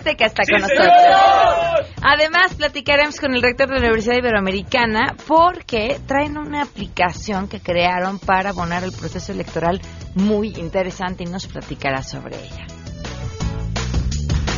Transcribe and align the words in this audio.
Sangre 0.00 0.12
Azteca 0.12 0.26
está 0.26 0.42
con 0.50 0.60
nosotros. 0.60 1.90
Además, 2.02 2.54
platicaremos 2.54 3.20
con 3.20 3.34
el 3.34 3.42
rector 3.42 3.68
de 3.68 3.74
la 3.74 3.80
Universidad 3.80 4.16
Iberoamericana 4.16 5.14
porque 5.26 6.00
traen 6.06 6.38
una 6.38 6.62
aplicación 6.62 7.48
que 7.48 7.60
crearon 7.60 8.18
para 8.18 8.50
abonar 8.50 8.84
el 8.84 8.92
proceso 8.92 9.32
electoral 9.32 9.80
muy 10.14 10.48
interesante 10.56 11.24
y 11.24 11.26
nos 11.26 11.46
platicará 11.46 12.02
sobre 12.02 12.36
ella. 12.36 12.66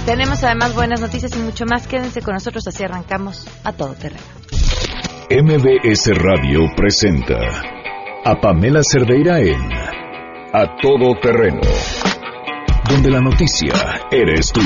Tenemos 0.06 0.42
además 0.42 0.74
buenas 0.74 1.00
noticias 1.00 1.34
y 1.36 1.38
mucho 1.38 1.64
más. 1.66 1.86
Quédense 1.86 2.22
con 2.22 2.34
nosotros, 2.34 2.66
así 2.66 2.84
arrancamos 2.84 3.46
a 3.64 3.72
todo 3.72 3.94
terreno. 3.94 4.22
MBS 5.30 6.10
Radio 6.18 6.60
presenta 6.76 7.38
a 8.24 8.40
Pamela 8.40 8.80
Cerdeira 8.82 9.40
en 9.40 9.72
A 10.52 10.76
Todo 10.80 11.14
Terreno, 11.20 11.60
donde 12.88 13.10
la 13.10 13.20
noticia 13.20 13.72
eres 14.10 14.52
tú. 14.52 14.60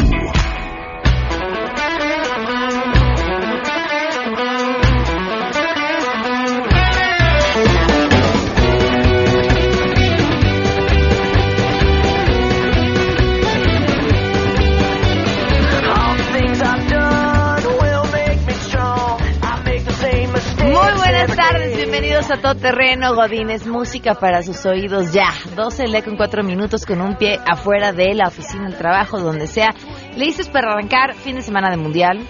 Bienvenidos 22.26 22.30
a 22.30 22.42
Todo 22.42 22.60
Terreno, 22.60 23.14
Godines, 23.14 23.66
música 23.66 24.14
para 24.14 24.42
sus 24.42 24.64
oídos 24.66 25.12
ya. 25.12 25.32
12 25.54 25.86
le 25.86 26.02
con 26.02 26.16
4 26.16 26.42
minutos 26.42 26.84
con 26.84 27.00
un 27.00 27.16
pie 27.16 27.38
afuera 27.46 27.92
de 27.92 28.14
la 28.14 28.28
oficina, 28.28 28.66
el 28.66 28.76
trabajo, 28.76 29.20
donde 29.20 29.46
sea. 29.46 29.74
¿Listos 30.16 30.48
para 30.48 30.72
arrancar 30.72 31.14
fin 31.14 31.36
de 31.36 31.42
semana 31.42 31.70
de 31.70 31.76
Mundial? 31.76 32.26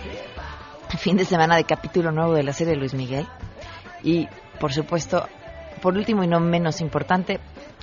Fin 0.99 1.17
de 1.17 1.25
semana 1.25 1.57
de 1.57 1.65
capítulo 1.65 2.11
nuevo 2.13 2.35
de 2.35 2.43
la 2.43 2.53
serie 2.53 2.77
Luis 2.77 2.95
Miguel. 2.95 3.27
Y, 4.03 4.29
por 4.61 4.73
supuesto, 4.73 5.29
por 5.81 5.97
último 5.97 6.25
y 6.25 6.29
no 6.29 6.41
menos 6.41 6.81
importante, 6.81 7.41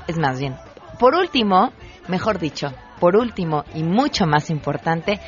es 0.08 0.17
más 0.17 0.39
bien, 0.39 0.55
por 1.00 1.16
último, 1.16 1.72
mejor 2.08 2.38
dicho, 2.38 2.73
por 3.00 3.16
último 3.16 3.64
y 3.73 3.83
mucho 3.83 4.27
más 4.27 4.50
importante, 4.52 5.20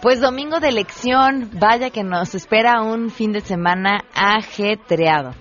pues 0.00 0.20
domingo 0.20 0.60
de 0.60 0.68
elección, 0.68 1.50
vaya 1.54 1.90
que 1.90 2.04
nos 2.04 2.34
espera 2.34 2.82
un 2.82 3.10
fin 3.10 3.32
de 3.32 3.40
semana 3.40 4.04
ajetreado. 4.14 5.32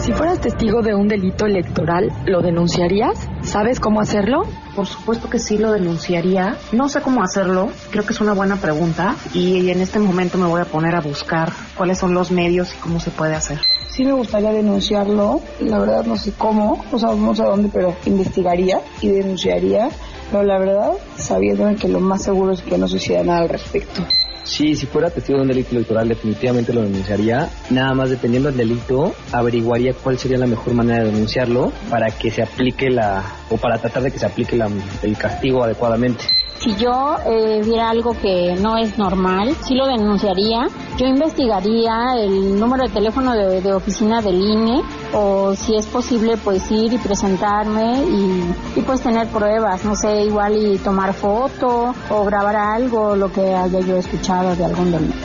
Si 0.00 0.12
fueras 0.12 0.40
testigo 0.40 0.80
de 0.80 0.94
un 0.94 1.08
delito 1.08 1.44
electoral, 1.44 2.10
¿lo 2.24 2.40
denunciarías? 2.40 3.28
¿Sabes 3.42 3.80
cómo 3.80 4.00
hacerlo? 4.00 4.44
Por 4.74 4.86
supuesto 4.86 5.28
que 5.28 5.38
sí 5.38 5.58
lo 5.58 5.72
denunciaría. 5.72 6.56
No 6.72 6.88
sé 6.88 7.02
cómo 7.02 7.22
hacerlo. 7.22 7.68
Creo 7.90 8.06
que 8.06 8.14
es 8.14 8.20
una 8.22 8.32
buena 8.32 8.56
pregunta. 8.56 9.14
Y 9.34 9.68
en 9.68 9.82
este 9.82 9.98
momento 9.98 10.38
me 10.38 10.46
voy 10.46 10.62
a 10.62 10.64
poner 10.64 10.94
a 10.94 11.02
buscar 11.02 11.52
cuáles 11.76 11.98
son 11.98 12.14
los 12.14 12.30
medios 12.30 12.72
y 12.72 12.78
cómo 12.78 12.98
se 12.98 13.10
puede 13.10 13.34
hacer. 13.34 13.60
Sí 13.90 14.04
me 14.04 14.12
gustaría 14.12 14.52
denunciarlo. 14.52 15.42
La 15.60 15.78
verdad 15.78 16.06
no 16.06 16.16
sé 16.16 16.32
cómo, 16.32 16.82
o 16.90 16.98
sea, 16.98 17.14
no 17.14 17.34
sé 17.34 17.42
a 17.42 17.46
dónde, 17.46 17.68
pero 17.70 17.94
investigaría 18.06 18.80
y 19.02 19.08
denunciaría. 19.08 19.90
Pero 20.30 20.44
la 20.44 20.58
verdad, 20.58 20.92
sabiendo 21.18 21.74
que 21.76 21.88
lo 21.88 22.00
más 22.00 22.22
seguro 22.22 22.52
es 22.52 22.62
que 22.62 22.78
no 22.78 22.88
suceda 22.88 23.22
nada 23.22 23.40
al 23.40 23.50
respecto. 23.50 24.02
Sí, 24.42 24.74
si 24.74 24.86
fuera 24.86 25.10
testigo 25.10 25.38
de 25.38 25.42
un 25.42 25.48
delito 25.48 25.70
electoral 25.72 26.08
definitivamente 26.08 26.72
lo 26.72 26.82
denunciaría. 26.82 27.48
Nada 27.70 27.94
más 27.94 28.10
dependiendo 28.10 28.48
del 28.50 28.58
delito, 28.58 29.14
averiguaría 29.32 29.92
cuál 29.94 30.18
sería 30.18 30.38
la 30.38 30.46
mejor 30.46 30.74
manera 30.74 31.04
de 31.04 31.10
denunciarlo 31.12 31.72
para 31.88 32.10
que 32.10 32.30
se 32.30 32.42
aplique 32.42 32.90
la, 32.90 33.22
o 33.50 33.56
para 33.56 33.78
tratar 33.78 34.02
de 34.02 34.10
que 34.10 34.18
se 34.18 34.26
aplique 34.26 34.56
la, 34.56 34.68
el 35.02 35.16
castigo 35.16 35.64
adecuadamente. 35.64 36.24
Si 36.60 36.76
yo 36.76 37.16
eh, 37.24 37.62
viera 37.64 37.88
algo 37.88 38.12
que 38.12 38.54
no 38.60 38.76
es 38.76 38.98
normal, 38.98 39.56
sí 39.66 39.74
lo 39.74 39.86
denunciaría. 39.86 40.68
Yo 40.98 41.06
investigaría 41.06 42.16
el 42.18 42.60
número 42.60 42.84
de 42.84 42.90
teléfono 42.90 43.32
de, 43.32 43.62
de 43.62 43.72
oficina 43.72 44.20
del 44.20 44.38
INE 44.38 44.82
o 45.14 45.54
si 45.54 45.74
es 45.76 45.86
posible 45.86 46.36
pues 46.36 46.70
ir 46.70 46.92
y 46.92 46.98
presentarme 46.98 48.04
y, 48.04 48.54
y, 48.76 48.82
pues 48.82 49.00
tener 49.00 49.26
pruebas, 49.28 49.86
no 49.86 49.96
sé, 49.96 50.24
igual 50.24 50.54
y 50.54 50.76
tomar 50.76 51.14
foto 51.14 51.94
o 52.10 52.24
grabar 52.26 52.56
algo, 52.56 53.16
lo 53.16 53.32
que 53.32 53.54
haya 53.54 53.80
yo 53.80 53.96
escuchado 53.96 54.54
de 54.54 54.66
algún 54.66 54.92
delito. 54.92 55.16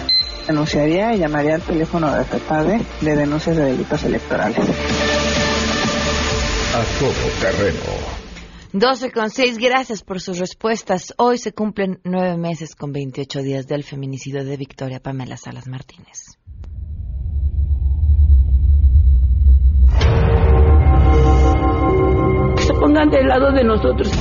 Denunciaría 0.47 1.13
y 1.15 1.19
llamaría 1.19 1.55
al 1.55 1.61
teléfono 1.61 2.15
de 2.15 2.23
FEPADE 2.23 2.81
de 3.01 3.15
denuncias 3.15 3.57
de 3.57 3.65
delitos 3.65 4.01
electorales. 4.03 4.59
A 6.73 6.99
Todo 6.99 7.11
Terreno. 7.41 8.24
12 8.77 9.13
con 9.13 9.29
6, 9.29 9.57
gracias 9.57 10.03
por 10.03 10.19
sus 10.19 10.37
respuestas. 10.37 11.13
Hoy 11.17 11.37
se 11.37 11.53
cumplen 11.53 12.01
nueve 12.03 12.35
meses 12.35 12.75
con 12.75 12.91
28 12.91 13.41
días 13.41 13.67
del 13.67 13.85
feminicidio 13.85 14.43
de 14.43 14.57
Victoria 14.57 14.99
Pamela 14.99 15.37
Salas 15.37 15.65
Martínez. 15.65 16.37
Que 22.57 22.63
se 22.63 22.73
pongan 22.73 23.09
del 23.09 23.27
lado 23.29 23.53
de 23.53 23.63
nosotros, 23.63 24.11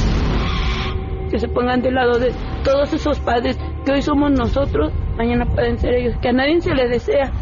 que 1.32 1.38
se 1.40 1.48
pongan 1.48 1.82
del 1.82 1.94
lado 1.94 2.20
de 2.20 2.32
todos 2.62 2.92
esos 2.92 3.18
padres 3.18 3.58
que 3.84 3.90
hoy 3.90 4.02
somos 4.02 4.30
nosotros, 4.30 4.92
mañana 5.16 5.46
pueden 5.52 5.80
ser 5.80 5.94
ellos, 5.94 6.14
que 6.22 6.28
a 6.28 6.32
nadie 6.32 6.60
se 6.60 6.72
le 6.72 6.88
desea. 6.88 7.32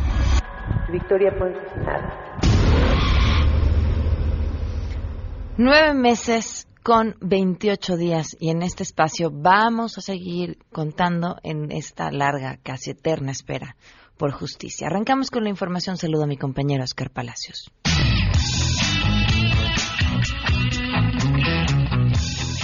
Victoria 0.91 1.31
Ponce 1.39 1.61
nada. 1.77 2.41
Nueve 5.59 5.93
meses 5.93 6.67
con 6.83 7.17
28 7.21 7.97
días 7.97 8.37
y 8.41 8.51
en 8.51 8.63
este 8.63 8.83
espacio 8.83 9.31
vamos 9.33 9.99
a 9.99 10.01
seguir 10.01 10.59
contando 10.73 11.37
en 11.43 11.71
esta 11.71 12.11
larga, 12.11 12.59
casi 12.63 12.91
eterna 12.91 13.31
espera 13.31 13.77
por 14.17 14.33
justicia. 14.33 14.89
Arrancamos 14.89 15.31
con 15.31 15.45
la 15.45 15.51
información. 15.51 15.97
Saludo 15.97 16.25
a 16.25 16.27
mi 16.27 16.37
compañero 16.37 16.85
Oscar 16.85 17.11
Palacios. 17.11 17.71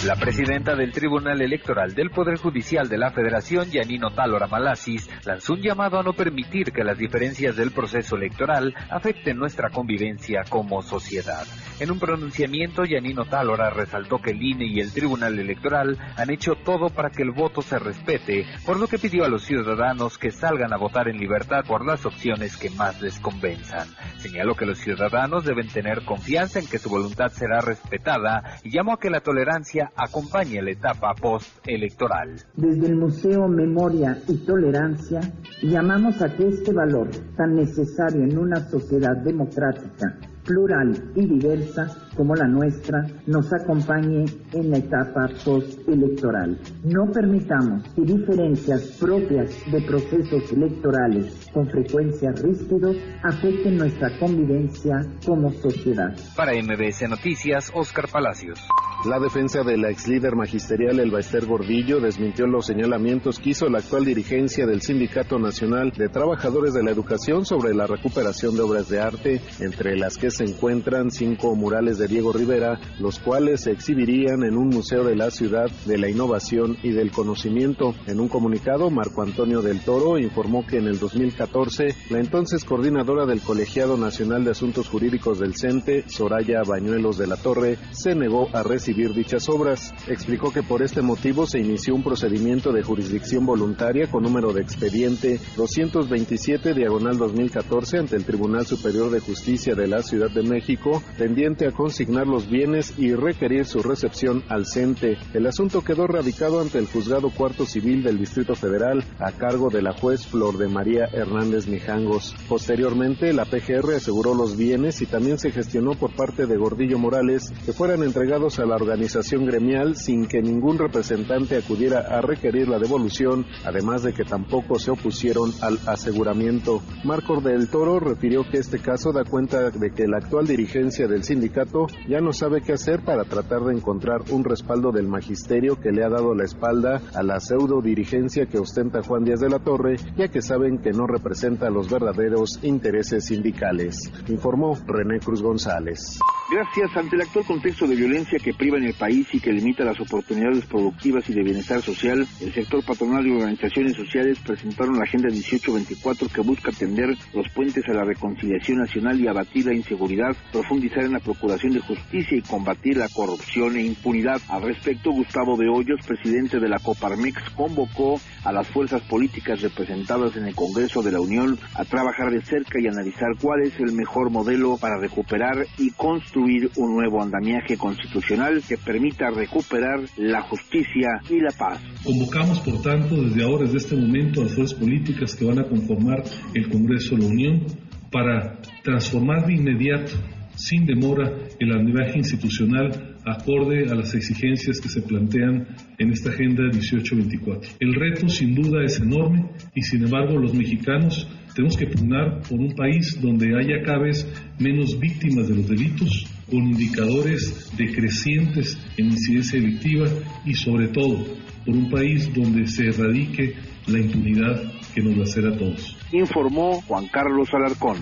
La 0.06 0.14
presidenta 0.14 0.76
del 0.76 0.92
Tribunal 0.92 1.42
Electoral 1.42 1.92
del 1.92 2.10
Poder 2.10 2.38
Judicial 2.38 2.88
de 2.88 2.96
la 2.96 3.10
Federación, 3.10 3.70
Yanino 3.70 4.10
Talora 4.10 4.46
Malasis, 4.46 5.10
lanzó 5.26 5.54
un 5.54 5.60
llamado 5.60 5.98
a 5.98 6.02
no 6.02 6.12
permitir 6.12 6.72
que 6.72 6.84
las 6.84 6.96
diferencias 6.96 7.56
del 7.56 7.72
proceso 7.72 8.16
electoral 8.16 8.74
afecten 8.90 9.36
nuestra 9.36 9.70
convivencia 9.70 10.44
como 10.48 10.82
sociedad. 10.82 11.44
En 11.80 11.92
un 11.92 12.00
pronunciamiento, 12.00 12.84
Yanino 12.84 13.24
Talora 13.26 13.70
resaltó 13.70 14.18
que 14.18 14.32
el 14.32 14.42
INE 14.42 14.66
y 14.66 14.80
el 14.80 14.92
Tribunal 14.92 15.38
Electoral 15.38 15.96
han 16.16 16.28
hecho 16.28 16.56
todo 16.64 16.88
para 16.90 17.10
que 17.10 17.22
el 17.22 17.30
voto 17.30 17.62
se 17.62 17.78
respete, 17.78 18.46
por 18.66 18.80
lo 18.80 18.88
que 18.88 18.98
pidió 18.98 19.24
a 19.24 19.28
los 19.28 19.44
ciudadanos 19.44 20.18
que 20.18 20.32
salgan 20.32 20.72
a 20.72 20.76
votar 20.76 21.08
en 21.08 21.18
libertad 21.18 21.64
por 21.64 21.86
las 21.86 22.04
opciones 22.04 22.56
que 22.56 22.70
más 22.70 23.00
les 23.00 23.20
convenzan. 23.20 23.86
Señaló 24.16 24.56
que 24.56 24.66
los 24.66 24.78
ciudadanos 24.78 25.44
deben 25.44 25.68
tener 25.68 26.04
confianza 26.04 26.58
en 26.58 26.66
que 26.66 26.78
su 26.78 26.90
voluntad 26.90 27.30
será 27.30 27.60
respetada 27.60 28.58
y 28.64 28.72
llamó 28.72 28.94
a 28.94 28.98
que 28.98 29.10
la 29.10 29.20
tolerancia 29.20 29.92
acompañe 29.94 30.60
la 30.60 30.72
etapa 30.72 31.14
postelectoral. 31.14 32.42
Desde 32.56 32.86
el 32.88 32.96
Museo 32.96 33.46
Memoria 33.46 34.18
y 34.26 34.44
Tolerancia 34.44 35.20
llamamos 35.62 36.20
a 36.22 36.34
que 36.34 36.48
este 36.48 36.72
valor 36.72 37.08
tan 37.36 37.54
necesario 37.54 38.24
en 38.24 38.36
una 38.36 38.68
sociedad 38.68 39.16
democrática 39.16 40.18
plural 40.48 41.12
y 41.14 41.26
diversa 41.26 41.86
como 42.16 42.34
la 42.34 42.48
nuestra 42.48 43.06
nos 43.26 43.52
acompañe 43.52 44.24
en 44.52 44.70
la 44.70 44.78
etapa 44.78 45.28
postelectoral. 45.44 46.58
No 46.84 47.12
permitamos 47.12 47.84
que 47.94 48.02
diferencias 48.02 48.96
propias 48.98 49.50
de 49.70 49.82
procesos 49.82 50.50
electorales 50.50 51.48
con 51.52 51.68
frecuencia 51.68 52.32
rígidos 52.32 52.96
afecten 53.22 53.76
nuestra 53.76 54.18
convivencia 54.18 55.06
como 55.24 55.52
sociedad. 55.52 56.16
Para 56.34 56.52
MBS 56.54 57.08
Noticias, 57.08 57.70
Oscar 57.74 58.08
Palacios. 58.10 58.58
La 59.04 59.20
defensa 59.20 59.62
de 59.62 59.76
la 59.76 59.90
ex 59.90 60.08
líder 60.08 60.34
magisterial 60.34 60.98
Elba 60.98 61.20
Ester 61.20 61.46
Gordillo 61.46 62.00
desmintió 62.00 62.48
los 62.48 62.66
señalamientos 62.66 63.38
que 63.38 63.50
hizo 63.50 63.68
la 63.68 63.78
actual 63.78 64.04
dirigencia 64.04 64.66
del 64.66 64.82
Sindicato 64.82 65.38
Nacional 65.38 65.92
de 65.92 66.08
Trabajadores 66.08 66.74
de 66.74 66.82
la 66.82 66.90
Educación 66.90 67.46
sobre 67.46 67.74
la 67.74 67.86
recuperación 67.86 68.56
de 68.56 68.62
obras 68.62 68.88
de 68.88 68.98
arte, 68.98 69.40
entre 69.60 69.96
las 69.96 70.18
que 70.18 70.32
se 70.32 70.42
encuentran 70.42 71.12
cinco 71.12 71.54
murales 71.54 71.98
de 71.98 72.08
Diego 72.08 72.32
Rivera, 72.32 72.80
los 72.98 73.20
cuales 73.20 73.60
se 73.60 73.70
exhibirían 73.70 74.42
en 74.42 74.56
un 74.56 74.66
museo 74.66 75.04
de 75.04 75.14
la 75.14 75.30
ciudad 75.30 75.70
de 75.86 75.96
la 75.96 76.10
innovación 76.10 76.76
y 76.82 76.90
del 76.90 77.12
conocimiento. 77.12 77.94
En 78.08 78.18
un 78.18 78.26
comunicado, 78.26 78.90
Marco 78.90 79.22
Antonio 79.22 79.62
del 79.62 79.78
Toro 79.78 80.18
informó 80.18 80.66
que 80.66 80.78
en 80.78 80.88
el 80.88 80.98
2014, 80.98 81.94
la 82.10 82.18
entonces 82.18 82.64
coordinadora 82.64 83.26
del 83.26 83.42
Colegiado 83.42 83.96
Nacional 83.96 84.44
de 84.44 84.50
Asuntos 84.50 84.88
Jurídicos 84.88 85.38
del 85.38 85.54
CENTE, 85.54 86.02
Soraya 86.08 86.64
Bañuelos 86.66 87.16
de 87.16 87.28
la 87.28 87.36
Torre, 87.36 87.78
se 87.92 88.16
negó 88.16 88.48
a 88.52 88.64
recibir 88.64 88.87
dichas 88.94 89.48
obras. 89.48 89.92
Explicó 90.06 90.52
que 90.52 90.62
por 90.62 90.82
este 90.82 91.02
motivo 91.02 91.46
se 91.46 91.58
inició 91.58 91.94
un 91.94 92.02
procedimiento 92.02 92.72
de 92.72 92.82
jurisdicción 92.82 93.44
voluntaria 93.44 94.10
con 94.10 94.22
número 94.22 94.52
de 94.52 94.62
expediente 94.62 95.40
227 95.56 96.74
diagonal 96.74 97.18
2014 97.18 97.98
ante 97.98 98.16
el 98.16 98.24
Tribunal 98.24 98.66
Superior 98.66 99.10
de 99.10 99.20
Justicia 99.20 99.74
de 99.74 99.86
la 99.86 100.02
Ciudad 100.02 100.30
de 100.30 100.42
México, 100.42 101.02
tendiente 101.16 101.66
a 101.66 101.72
consignar 101.72 102.26
los 102.26 102.48
bienes 102.48 102.94
y 102.98 103.14
requerir 103.14 103.66
su 103.66 103.82
recepción 103.82 104.42
al 104.48 104.66
CENTE. 104.66 105.18
El 105.34 105.46
asunto 105.46 105.82
quedó 105.82 106.06
radicado 106.06 106.60
ante 106.60 106.78
el 106.78 106.86
Juzgado 106.86 107.30
Cuarto 107.30 107.66
Civil 107.66 108.02
del 108.02 108.18
Distrito 108.18 108.54
Federal 108.54 109.04
a 109.18 109.32
cargo 109.32 109.68
de 109.68 109.82
la 109.82 109.92
juez 109.92 110.26
Flor 110.26 110.56
de 110.56 110.68
María 110.68 111.06
Hernández 111.12 111.66
Mijangos. 111.66 112.34
Posteriormente, 112.48 113.32
la 113.32 113.44
PGR 113.44 113.96
aseguró 113.96 114.34
los 114.34 114.56
bienes 114.56 115.02
y 115.02 115.06
también 115.06 115.38
se 115.38 115.50
gestionó 115.50 115.92
por 115.92 116.14
parte 116.14 116.46
de 116.46 116.56
Gordillo 116.56 116.98
Morales 116.98 117.52
que 117.64 117.72
fueran 117.72 118.02
entregados 118.02 118.58
a 118.58 118.64
la 118.64 118.77
organización 118.78 119.44
gremial 119.44 119.96
sin 119.96 120.26
que 120.26 120.40
ningún 120.40 120.78
representante 120.78 121.56
acudiera 121.56 122.00
a 122.00 122.20
requerir 122.20 122.68
la 122.68 122.78
devolución, 122.78 123.44
además 123.64 124.02
de 124.02 124.12
que 124.12 124.24
tampoco 124.24 124.78
se 124.78 124.90
opusieron 124.90 125.52
al 125.60 125.78
aseguramiento. 125.86 126.82
Marco 127.04 127.40
del 127.40 127.68
Toro 127.68 128.00
refirió 128.00 128.44
que 128.48 128.58
este 128.58 128.78
caso 128.78 129.12
da 129.12 129.24
cuenta 129.24 129.70
de 129.70 129.90
que 129.90 130.06
la 130.06 130.18
actual 130.18 130.46
dirigencia 130.46 131.06
del 131.06 131.24
sindicato 131.24 131.86
ya 132.08 132.20
no 132.20 132.32
sabe 132.32 132.62
qué 132.62 132.72
hacer 132.72 133.00
para 133.04 133.24
tratar 133.24 133.62
de 133.64 133.74
encontrar 133.74 134.22
un 134.30 134.44
respaldo 134.44 134.92
del 134.92 135.08
magisterio 135.08 135.80
que 135.80 135.92
le 135.92 136.04
ha 136.04 136.08
dado 136.08 136.34
la 136.34 136.44
espalda 136.44 137.02
a 137.14 137.22
la 137.22 137.40
pseudo 137.40 137.82
dirigencia 137.82 138.46
que 138.46 138.58
ostenta 138.58 139.02
Juan 139.02 139.24
Díaz 139.24 139.40
de 139.40 139.50
la 139.50 139.58
Torre, 139.58 139.96
ya 140.16 140.28
que 140.28 140.40
saben 140.40 140.78
que 140.78 140.92
no 140.92 141.06
representa 141.06 141.70
los 141.70 141.90
verdaderos 141.90 142.60
intereses 142.62 143.26
sindicales, 143.26 144.10
informó 144.28 144.78
René 144.86 145.18
Cruz 145.20 145.42
González. 145.42 146.18
Gracias 146.50 146.96
ante 146.96 147.16
el 147.16 147.22
actual 147.22 147.44
contexto 147.44 147.86
de 147.86 147.96
violencia 147.96 148.38
que 148.38 148.54
priva 148.68 148.84
en 148.84 148.84
el 148.84 148.94
país 148.94 149.26
y 149.32 149.40
que 149.40 149.50
limita 149.50 149.82
las 149.82 149.98
oportunidades 149.98 150.66
productivas 150.66 151.26
y 151.30 151.32
de 151.32 151.42
bienestar 151.42 151.80
social, 151.80 152.26
el 152.38 152.52
sector 152.52 152.84
patronal 152.84 153.26
y 153.26 153.30
organizaciones 153.30 153.96
sociales 153.96 154.38
presentaron 154.40 154.98
la 154.98 155.04
Agenda 155.04 155.30
1824 155.30 156.28
que 156.28 156.42
busca 156.42 156.70
tender 156.72 157.16
los 157.32 157.48
puentes 157.54 157.88
a 157.88 157.94
la 157.94 158.04
reconciliación 158.04 158.80
nacional 158.80 159.18
y 159.18 159.26
abatir 159.26 159.64
la 159.64 159.72
inseguridad, 159.72 160.36
profundizar 160.52 161.04
en 161.04 161.12
la 161.12 161.20
procuración 161.20 161.72
de 161.72 161.80
justicia 161.80 162.36
y 162.36 162.42
combatir 162.42 162.98
la 162.98 163.08
corrupción 163.08 163.74
e 163.76 163.84
impunidad. 163.84 164.38
Al 164.50 164.60
respecto, 164.60 165.12
Gustavo 165.12 165.56
de 165.56 165.70
Hoyos, 165.70 166.04
presidente 166.06 166.60
de 166.60 166.68
la 166.68 166.78
Coparmex, 166.78 167.48
convocó 167.56 168.20
a 168.44 168.52
las 168.52 168.68
fuerzas 168.68 169.00
políticas 169.02 169.62
representadas 169.62 170.36
en 170.36 170.44
el 170.44 170.54
Congreso 170.54 171.00
de 171.00 171.12
la 171.12 171.20
Unión 171.20 171.58
a 171.74 171.86
trabajar 171.86 172.30
de 172.30 172.42
cerca 172.42 172.78
y 172.78 172.86
analizar 172.86 173.30
cuál 173.40 173.62
es 173.62 173.80
el 173.80 173.92
mejor 173.92 174.28
modelo 174.28 174.76
para 174.76 174.98
recuperar 174.98 175.64
y 175.78 175.90
construir 175.92 176.70
un 176.76 176.94
nuevo 176.94 177.22
andamiaje 177.22 177.78
constitucional 177.78 178.57
que 178.66 178.76
permita 178.76 179.30
recuperar 179.30 180.00
la 180.16 180.42
justicia 180.42 181.20
y 181.28 181.40
la 181.40 181.50
paz. 181.50 181.80
Convocamos, 182.04 182.60
por 182.60 182.80
tanto, 182.82 183.16
desde 183.22 183.42
ahora, 183.42 183.64
desde 183.64 183.78
este 183.78 183.96
momento, 183.96 184.40
a 184.40 184.44
las 184.44 184.54
fuerzas 184.54 184.78
políticas 184.78 185.34
que 185.34 185.44
van 185.44 185.58
a 185.58 185.64
conformar 185.64 186.22
el 186.54 186.68
Congreso 186.68 187.16
de 187.16 187.22
la 187.22 187.28
Unión 187.28 187.66
para 188.10 188.60
transformar 188.82 189.46
de 189.46 189.54
inmediato, 189.54 190.12
sin 190.56 190.86
demora, 190.86 191.32
el 191.60 191.72
andamiaje 191.72 192.18
institucional 192.18 193.16
acorde 193.24 193.90
a 193.90 193.94
las 193.94 194.14
exigencias 194.14 194.80
que 194.80 194.88
se 194.88 195.02
plantean 195.02 195.66
en 195.98 196.10
esta 196.10 196.30
Agenda 196.30 196.64
1824. 196.64 197.76
El 197.80 197.94
reto 197.94 198.28
sin 198.28 198.54
duda 198.54 198.82
es 198.84 198.98
enorme 198.98 199.44
y 199.74 199.82
sin 199.82 200.04
embargo 200.04 200.38
los 200.38 200.54
mexicanos 200.54 201.28
tenemos 201.54 201.76
que 201.76 201.86
pugnar 201.86 202.40
por 202.48 202.58
un 202.58 202.74
país 202.74 203.20
donde 203.20 203.56
haya 203.56 203.82
cada 203.84 204.04
vez 204.04 204.26
menos 204.58 204.98
víctimas 204.98 205.48
de 205.48 205.56
los 205.56 205.68
delitos, 205.68 206.26
con 206.50 206.58
indicadores 206.58 207.70
decrecientes 207.76 208.78
en 208.96 209.06
incidencia 209.06 209.60
delictiva 209.60 210.06
y 210.44 210.54
sobre 210.54 210.88
todo 210.88 211.24
por 211.64 211.76
un 211.76 211.90
país 211.90 212.32
donde 212.34 212.66
se 212.66 212.88
erradique 212.88 213.54
la 213.86 213.98
impunidad 213.98 214.62
que 214.94 215.02
nos 215.02 215.16
lacera 215.16 215.50
a 215.50 215.58
todos. 215.58 215.96
Informó 216.12 216.80
Juan 216.82 217.08
Carlos 217.08 217.48
Alarcón. 217.52 217.98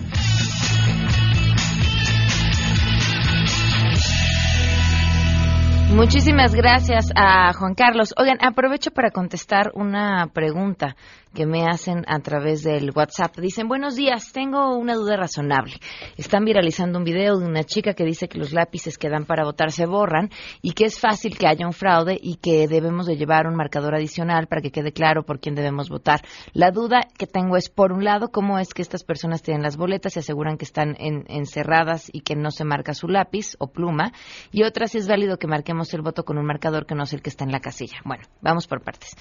Muchísimas 5.97 6.53
gracias 6.53 7.09
a 7.15 7.51
Juan 7.53 7.73
Carlos. 7.73 8.13
Oigan, 8.17 8.37
aprovecho 8.39 8.91
para 8.91 9.09
contestar 9.09 9.71
una 9.73 10.27
pregunta 10.31 10.95
que 11.33 11.45
me 11.45 11.65
hacen 11.65 12.03
a 12.07 12.19
través 12.19 12.63
del 12.63 12.91
WhatsApp. 12.95 13.37
Dicen, 13.37 13.67
buenos 13.67 13.95
días, 13.95 14.31
tengo 14.31 14.75
una 14.75 14.95
duda 14.95 15.17
razonable. 15.17 15.73
Están 16.17 16.45
viralizando 16.45 16.97
un 16.97 17.03
video 17.03 17.37
de 17.37 17.45
una 17.45 17.63
chica 17.63 17.93
que 17.93 18.05
dice 18.05 18.27
que 18.27 18.39
los 18.39 18.53
lápices 18.53 18.97
que 18.97 19.09
dan 19.09 19.25
para 19.25 19.43
votar 19.43 19.71
se 19.71 19.85
borran 19.85 20.29
y 20.63 20.71
que 20.71 20.85
es 20.85 20.99
fácil 20.99 21.37
que 21.37 21.47
haya 21.47 21.67
un 21.67 21.73
fraude 21.73 22.17
y 22.19 22.37
que 22.37 22.67
debemos 22.67 23.05
de 23.05 23.17
llevar 23.17 23.45
un 23.45 23.55
marcador 23.55 23.93
adicional 23.93 24.47
para 24.47 24.61
que 24.61 24.71
quede 24.71 24.91
claro 24.91 25.23
por 25.23 25.39
quién 25.39 25.53
debemos 25.53 25.89
votar. 25.89 26.21
La 26.53 26.71
duda 26.71 27.01
que 27.17 27.27
tengo 27.27 27.55
es, 27.57 27.69
por 27.69 27.91
un 27.91 28.03
lado, 28.03 28.29
cómo 28.29 28.57
es 28.57 28.73
que 28.73 28.81
estas 28.81 29.03
personas 29.03 29.43
tienen 29.43 29.63
las 29.63 29.77
boletas 29.77 30.15
y 30.15 30.19
aseguran 30.19 30.57
que 30.57 30.65
están 30.65 30.95
encerradas 30.99 32.09
y 32.11 32.21
que 32.21 32.35
no 32.35 32.49
se 32.51 32.63
marca 32.63 32.93
su 32.93 33.07
lápiz 33.07 33.55
o 33.59 33.67
pluma. 33.67 34.11
Y 34.51 34.63
otra, 34.63 34.87
si 34.87 34.97
es 34.97 35.07
válido 35.07 35.37
que 35.37 35.47
marquemos 35.47 35.86
el 35.93 36.01
voto 36.01 36.23
con 36.23 36.37
un 36.37 36.45
marcador 36.45 36.85
que 36.85 36.95
no 36.95 37.03
es 37.03 37.13
el 37.13 37.21
que 37.21 37.29
está 37.29 37.43
en 37.43 37.51
la 37.51 37.59
casilla. 37.59 37.97
Bueno, 38.05 38.23
vamos 38.41 38.67
por 38.67 38.81
partes. 38.81 39.15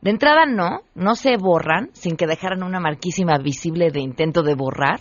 De 0.00 0.10
entrada 0.10 0.46
no, 0.46 0.80
no 0.94 1.14
se 1.14 1.36
borran 1.36 1.90
sin 1.92 2.16
que 2.16 2.26
dejaran 2.26 2.62
una 2.62 2.80
marquísima 2.80 3.38
visible 3.38 3.90
de 3.90 4.00
intento 4.00 4.42
de 4.42 4.54
borrar 4.54 5.00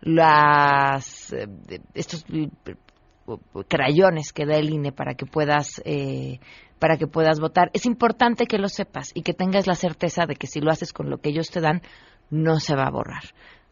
las 0.00 1.32
eh, 1.32 1.48
estos 1.94 2.24
eh, 2.32 2.48
crayones 3.68 4.32
que 4.32 4.46
da 4.46 4.56
el 4.56 4.70
INE 4.70 4.92
para 4.92 5.14
que 5.14 5.26
puedas 5.26 5.82
eh, 5.84 6.38
para 6.78 6.96
que 6.96 7.06
puedas 7.06 7.40
votar. 7.40 7.70
Es 7.72 7.86
importante 7.86 8.46
que 8.46 8.58
lo 8.58 8.68
sepas 8.68 9.10
y 9.14 9.22
que 9.22 9.32
tengas 9.32 9.66
la 9.66 9.74
certeza 9.74 10.26
de 10.26 10.36
que 10.36 10.46
si 10.46 10.60
lo 10.60 10.70
haces 10.70 10.92
con 10.92 11.10
lo 11.10 11.18
que 11.18 11.30
ellos 11.30 11.50
te 11.50 11.60
dan, 11.60 11.82
no 12.30 12.60
se 12.60 12.76
va 12.76 12.86
a 12.86 12.90
borrar. 12.90 13.22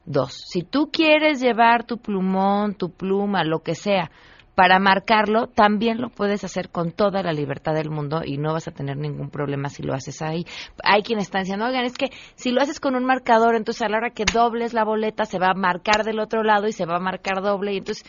Dos, 0.07 0.45
si 0.51 0.63
tú 0.63 0.91
quieres 0.91 1.41
llevar 1.41 1.85
tu 1.85 1.99
plumón, 1.99 2.75
tu 2.75 2.91
pluma, 2.91 3.45
lo 3.45 3.61
que 3.61 3.75
sea, 3.75 4.11
para 4.55 4.79
marcarlo, 4.79 5.49
también 5.49 6.01
lo 6.01 6.11
puedes 6.11 6.45
hacer 6.45 6.71
con 6.71 6.93
toda 6.93 7.23
la 7.23 7.33
libertad 7.33 7.75
del 7.75 7.91
mundo 7.91 8.23
y 8.25 8.39
no 8.39 8.53
vas 8.53 8.69
a 8.69 8.73
tener 8.73 8.97
ningún 8.97 9.31
problema 9.31 9.69
si 9.69 9.83
lo 9.83 9.95
haces 9.95 10.23
ahí. 10.23 10.47
Hay 10.83 11.03
quienes 11.03 11.25
están 11.25 11.43
diciendo, 11.43 11.67
oigan, 11.67 11.85
es 11.85 11.99
que 11.99 12.11
si 12.37 12.51
lo 12.51 12.61
haces 12.61 12.81
con 12.81 12.95
un 12.95 13.05
marcador, 13.05 13.57
entonces 13.57 13.83
a 13.83 13.89
la 13.89 13.99
hora 13.99 14.11
que 14.11 14.25
dobles 14.25 14.73
la 14.73 14.85
boleta 14.85 15.25
se 15.25 15.39
va 15.39 15.51
a 15.51 15.55
marcar 15.55 16.05
del 16.05 16.21
otro 16.21 16.43
lado 16.43 16.69
y 16.69 16.73
se 16.73 16.87
va 16.87 16.97
a 16.97 17.01
marcar 17.01 17.43
doble 17.43 17.75
y 17.75 17.79
entonces 17.79 18.05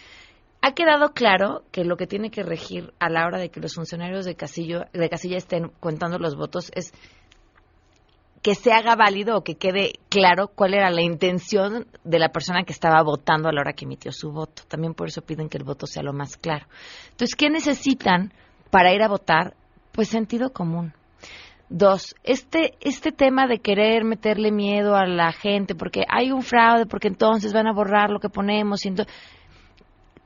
ha 0.62 0.74
quedado 0.74 1.14
claro 1.14 1.64
que 1.72 1.84
lo 1.84 1.96
que 1.96 2.08
tiene 2.08 2.32
que 2.32 2.42
regir 2.42 2.92
a 3.00 3.10
la 3.10 3.26
hora 3.26 3.38
de 3.38 3.50
que 3.50 3.60
los 3.60 3.76
funcionarios 3.76 4.26
de, 4.26 4.36
casillo, 4.36 4.86
de 4.94 5.10
casilla 5.10 5.38
estén 5.38 5.72
contando 5.80 6.18
los 6.18 6.36
votos 6.36 6.72
es 6.74 6.92
que 8.46 8.54
se 8.54 8.72
haga 8.72 8.96
válido 8.96 9.38
o 9.38 9.44
que 9.44 9.56
quede 9.56 9.94
claro 10.08 10.50
cuál 10.50 10.76
era 10.76 10.92
la 10.92 11.02
intención 11.02 11.88
de 12.04 12.20
la 12.20 12.30
persona 12.30 12.64
que 12.64 12.74
estaba 12.74 13.02
votando 13.02 13.50
a 13.50 13.52
la 13.52 13.62
hora 13.62 13.74
que 13.74 13.86
emitió 13.86 14.12
su 14.12 14.32
voto. 14.32 14.62
También 14.68 14.94
por 14.94 15.08
eso 15.08 15.24
piden 15.24 15.50
que 15.50 15.58
el 15.58 15.64
voto 15.64 15.88
sea 15.88 16.04
lo 16.04 16.14
más 16.14 16.38
claro. 16.38 16.68
Entonces, 17.10 17.36
¿qué 17.36 17.50
necesitan 17.50 18.32
para 18.70 18.94
ir 18.94 19.02
a 19.02 19.08
votar? 19.08 19.56
Pues 19.92 20.10
sentido 20.10 20.54
común. 20.54 20.94
Dos, 21.70 22.14
este, 22.24 22.76
este 22.82 23.12
tema 23.12 23.48
de 23.48 23.62
querer 23.62 24.04
meterle 24.04 24.52
miedo 24.52 24.96
a 24.96 25.08
la 25.08 25.32
gente 25.32 25.74
porque 25.74 26.04
hay 26.08 26.32
un 26.32 26.44
fraude, 26.44 26.86
porque 26.86 27.08
entonces 27.08 27.52
van 27.52 27.66
a 27.66 27.74
borrar 27.74 28.12
lo 28.12 28.20
que 28.20 28.30
ponemos. 28.30 28.86
Y 28.86 28.90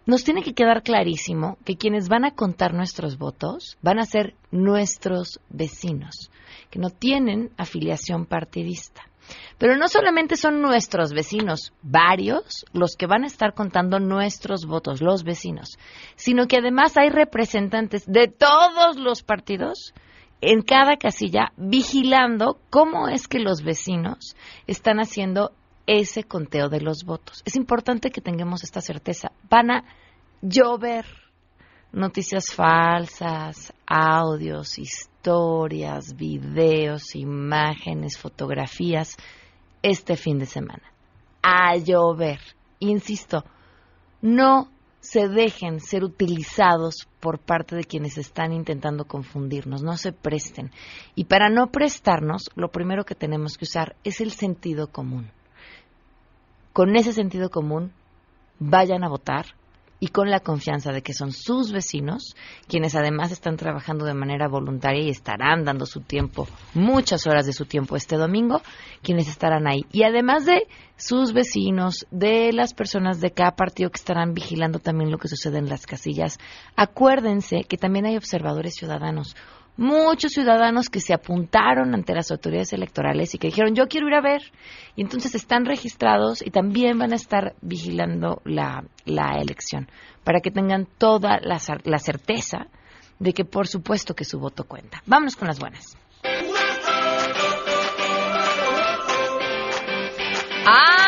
nos 0.10 0.24
tiene 0.24 0.42
que 0.42 0.54
quedar 0.54 0.82
clarísimo 0.82 1.58
que 1.63 1.78
quienes 1.78 2.10
van 2.10 2.25
a 2.25 2.32
contar 2.32 2.74
nuestros 2.74 3.18
votos 3.18 3.78
van 3.82 4.00
a 4.00 4.06
ser 4.06 4.34
nuestros 4.51 5.39
vecinos 5.50 6.32
que 6.72 6.80
no 6.80 6.89
tienen 6.89 7.51
afiliación 7.58 8.25
partidista. 8.25 9.04
Pero 9.60 9.78
no 9.78 9.88
solamente 9.88 10.36
son 10.36 10.62
nuestros 10.62 11.13
vecinos, 11.13 11.74
varios, 11.84 12.66
los 12.74 12.96
que 12.96 13.06
van 13.06 13.24
a 13.24 13.28
estar 13.28 13.54
contando 13.54 14.00
nuestros 14.00 14.66
votos, 14.66 15.01
los 15.01 15.24
vecinos, 15.24 15.78
sino 16.16 16.48
que 16.48 16.58
además 16.58 16.98
hay 16.98 17.10
representantes 17.10 18.06
de 18.08 18.28
todos 18.28 18.98
los 18.98 19.22
partidos 19.22 19.94
en 20.42 20.63
cada 20.63 20.98
casilla 20.98 21.51
vigilando 21.58 22.60
cómo 22.72 23.10
es 23.10 23.28
que 23.28 23.39
los 23.39 23.62
vecinos 23.62 24.36
están 24.66 25.00
haciendo 25.00 25.51
ese 25.89 26.24
conteo 26.24 26.69
de 26.69 26.81
los 26.81 27.03
votos. 27.03 27.41
Es 27.46 27.55
importante 27.55 28.12
que 28.12 28.22
tengamos 28.22 28.63
esta 28.63 28.79
certeza. 28.79 29.31
Van 29.50 29.72
a 29.72 29.84
llover 30.39 31.05
noticias 31.91 32.53
falsas, 32.53 33.74
audios, 33.88 34.77
historias, 34.77 36.15
videos, 36.15 37.15
imágenes, 37.15 38.19
fotografías 38.19 39.17
este 39.81 40.15
fin 40.15 40.38
de 40.38 40.46
semana. 40.46 40.84
A 41.41 41.75
llover. 41.77 42.39
Insisto, 42.77 43.43
no 44.22 44.69
se 45.00 45.27
dejen 45.27 45.79
ser 45.79 46.03
utilizados 46.03 47.08
por 47.19 47.39
parte 47.39 47.75
de 47.75 47.84
quienes 47.84 48.19
están 48.19 48.53
intentando 48.53 49.05
confundirnos, 49.05 49.81
no 49.81 49.98
se 49.98 50.12
presten. 50.12 50.69
Y 51.15 51.24
para 51.24 51.50
no 51.50 51.72
prestarnos, 51.72 52.51
lo 52.53 52.69
primero 52.69 53.05
que 53.05 53.15
tenemos 53.15 53.58
que 53.58 53.65
usar 53.65 53.96
es 54.03 54.22
el 54.22 54.31
sentido 54.34 54.91
común. 54.91 55.31
Con 56.74 56.96
ese 56.96 57.14
sentido 57.14 57.50
común, 57.50 57.94
vayan 58.60 59.04
a 59.04 59.10
votar, 59.10 59.46
y 60.00 60.08
con 60.08 60.30
la 60.30 60.40
confianza 60.40 60.92
de 60.92 61.02
que 61.02 61.14
son 61.14 61.32
sus 61.32 61.72
vecinos, 61.72 62.36
quienes 62.68 62.96
además 62.96 63.32
están 63.32 63.58
trabajando 63.58 64.06
de 64.06 64.14
manera 64.14 64.48
voluntaria 64.48 65.04
y 65.04 65.10
estarán 65.10 65.66
dando 65.66 65.86
su 65.86 66.02
tiempo, 66.02 66.48
muchas 66.74 67.28
horas 67.28 67.46
de 67.46 67.54
su 67.54 67.66
tiempo 67.66 67.96
este 67.96 68.16
domingo, 68.16 68.62
quienes 69.02 69.28
estarán 69.28 69.68
ahí. 69.68 69.86
Y 69.92 70.04
además 70.04 70.46
de 70.46 70.68
sus 70.96 71.34
vecinos, 71.34 72.08
de 72.12 72.54
las 72.54 72.74
personas 72.74 73.20
de 73.20 73.32
cada 73.32 73.52
partido 73.52 73.90
que 73.90 74.00
estarán 74.00 74.34
vigilando 74.34 74.80
también 74.80 75.12
lo 75.12 75.18
que 75.18 75.28
sucede 75.28 75.58
en 75.58 75.70
las 75.70 75.86
casillas, 75.86 76.38
acuérdense 76.76 77.64
que 77.68 77.78
también 77.78 78.06
hay 78.06 78.16
observadores 78.16 78.76
ciudadanos 78.76 79.36
muchos 79.78 80.34
ciudadanos 80.34 80.90
que 80.90 81.00
se 81.00 81.14
apuntaron 81.14 81.94
ante 81.94 82.14
las 82.14 82.32
autoridades 82.32 82.74
electorales 82.74 83.34
y 83.34 83.38
que 83.38 83.48
dijeron 83.48 83.76
yo 83.76 83.88
quiero 83.88 84.08
ir 84.08 84.16
a 84.16 84.22
ver 84.22 84.42
y 84.96 85.02
entonces 85.02 85.36
están 85.36 85.66
registrados 85.66 86.46
y 86.46 86.52
también 86.52 86.98
van 87.00 87.14
a 87.14 87.16
estar 87.16 87.56
vigilando 87.62 88.42
la, 88.46 88.84
elección 89.06 89.88
para 90.24 90.42
que 90.42 90.52
tengan 90.52 90.88
toda 90.98 91.40
la, 91.42 91.60
la 91.84 91.98
certeza 92.00 92.68
de 93.20 93.34
que 93.34 93.46
por 93.46 93.68
supuesto 93.68 94.16
que 94.16 94.26
su 94.26 94.40
voto 94.40 94.64
cuenta. 94.64 95.02
Vámonos 95.06 95.36
con 95.36 95.48
las 95.48 95.60
buenas. 95.60 95.98
Ah, 100.72 100.99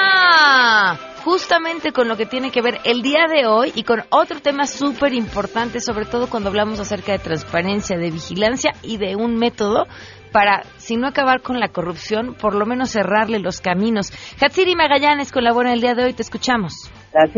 justamente 1.23 1.91
con 1.91 2.07
lo 2.07 2.17
que 2.17 2.25
tiene 2.25 2.51
que 2.51 2.61
ver 2.61 2.79
el 2.83 3.01
día 3.01 3.25
de 3.27 3.45
hoy 3.45 3.71
y 3.75 3.83
con 3.83 4.03
otro 4.09 4.39
tema 4.39 4.65
súper 4.65 5.13
importante, 5.13 5.79
sobre 5.79 6.05
todo 6.05 6.27
cuando 6.27 6.49
hablamos 6.49 6.79
acerca 6.79 7.11
de 7.11 7.19
transparencia, 7.19 7.97
de 7.97 8.11
vigilancia 8.11 8.71
y 8.81 8.97
de 8.97 9.15
un 9.15 9.35
método 9.35 9.87
para, 10.31 10.63
si 10.77 10.95
no 10.97 11.07
acabar 11.07 11.41
con 11.41 11.59
la 11.59 11.69
corrupción, 11.69 12.35
por 12.35 12.55
lo 12.55 12.65
menos 12.65 12.91
cerrarle 12.91 13.39
los 13.39 13.59
caminos. 13.59 14.11
Hatsiri 14.39 14.75
Magallanes 14.75 15.31
colabora 15.31 15.73
el 15.73 15.81
día 15.81 15.93
de 15.93 16.05
hoy, 16.05 16.13
te 16.13 16.21
escuchamos 16.21 16.89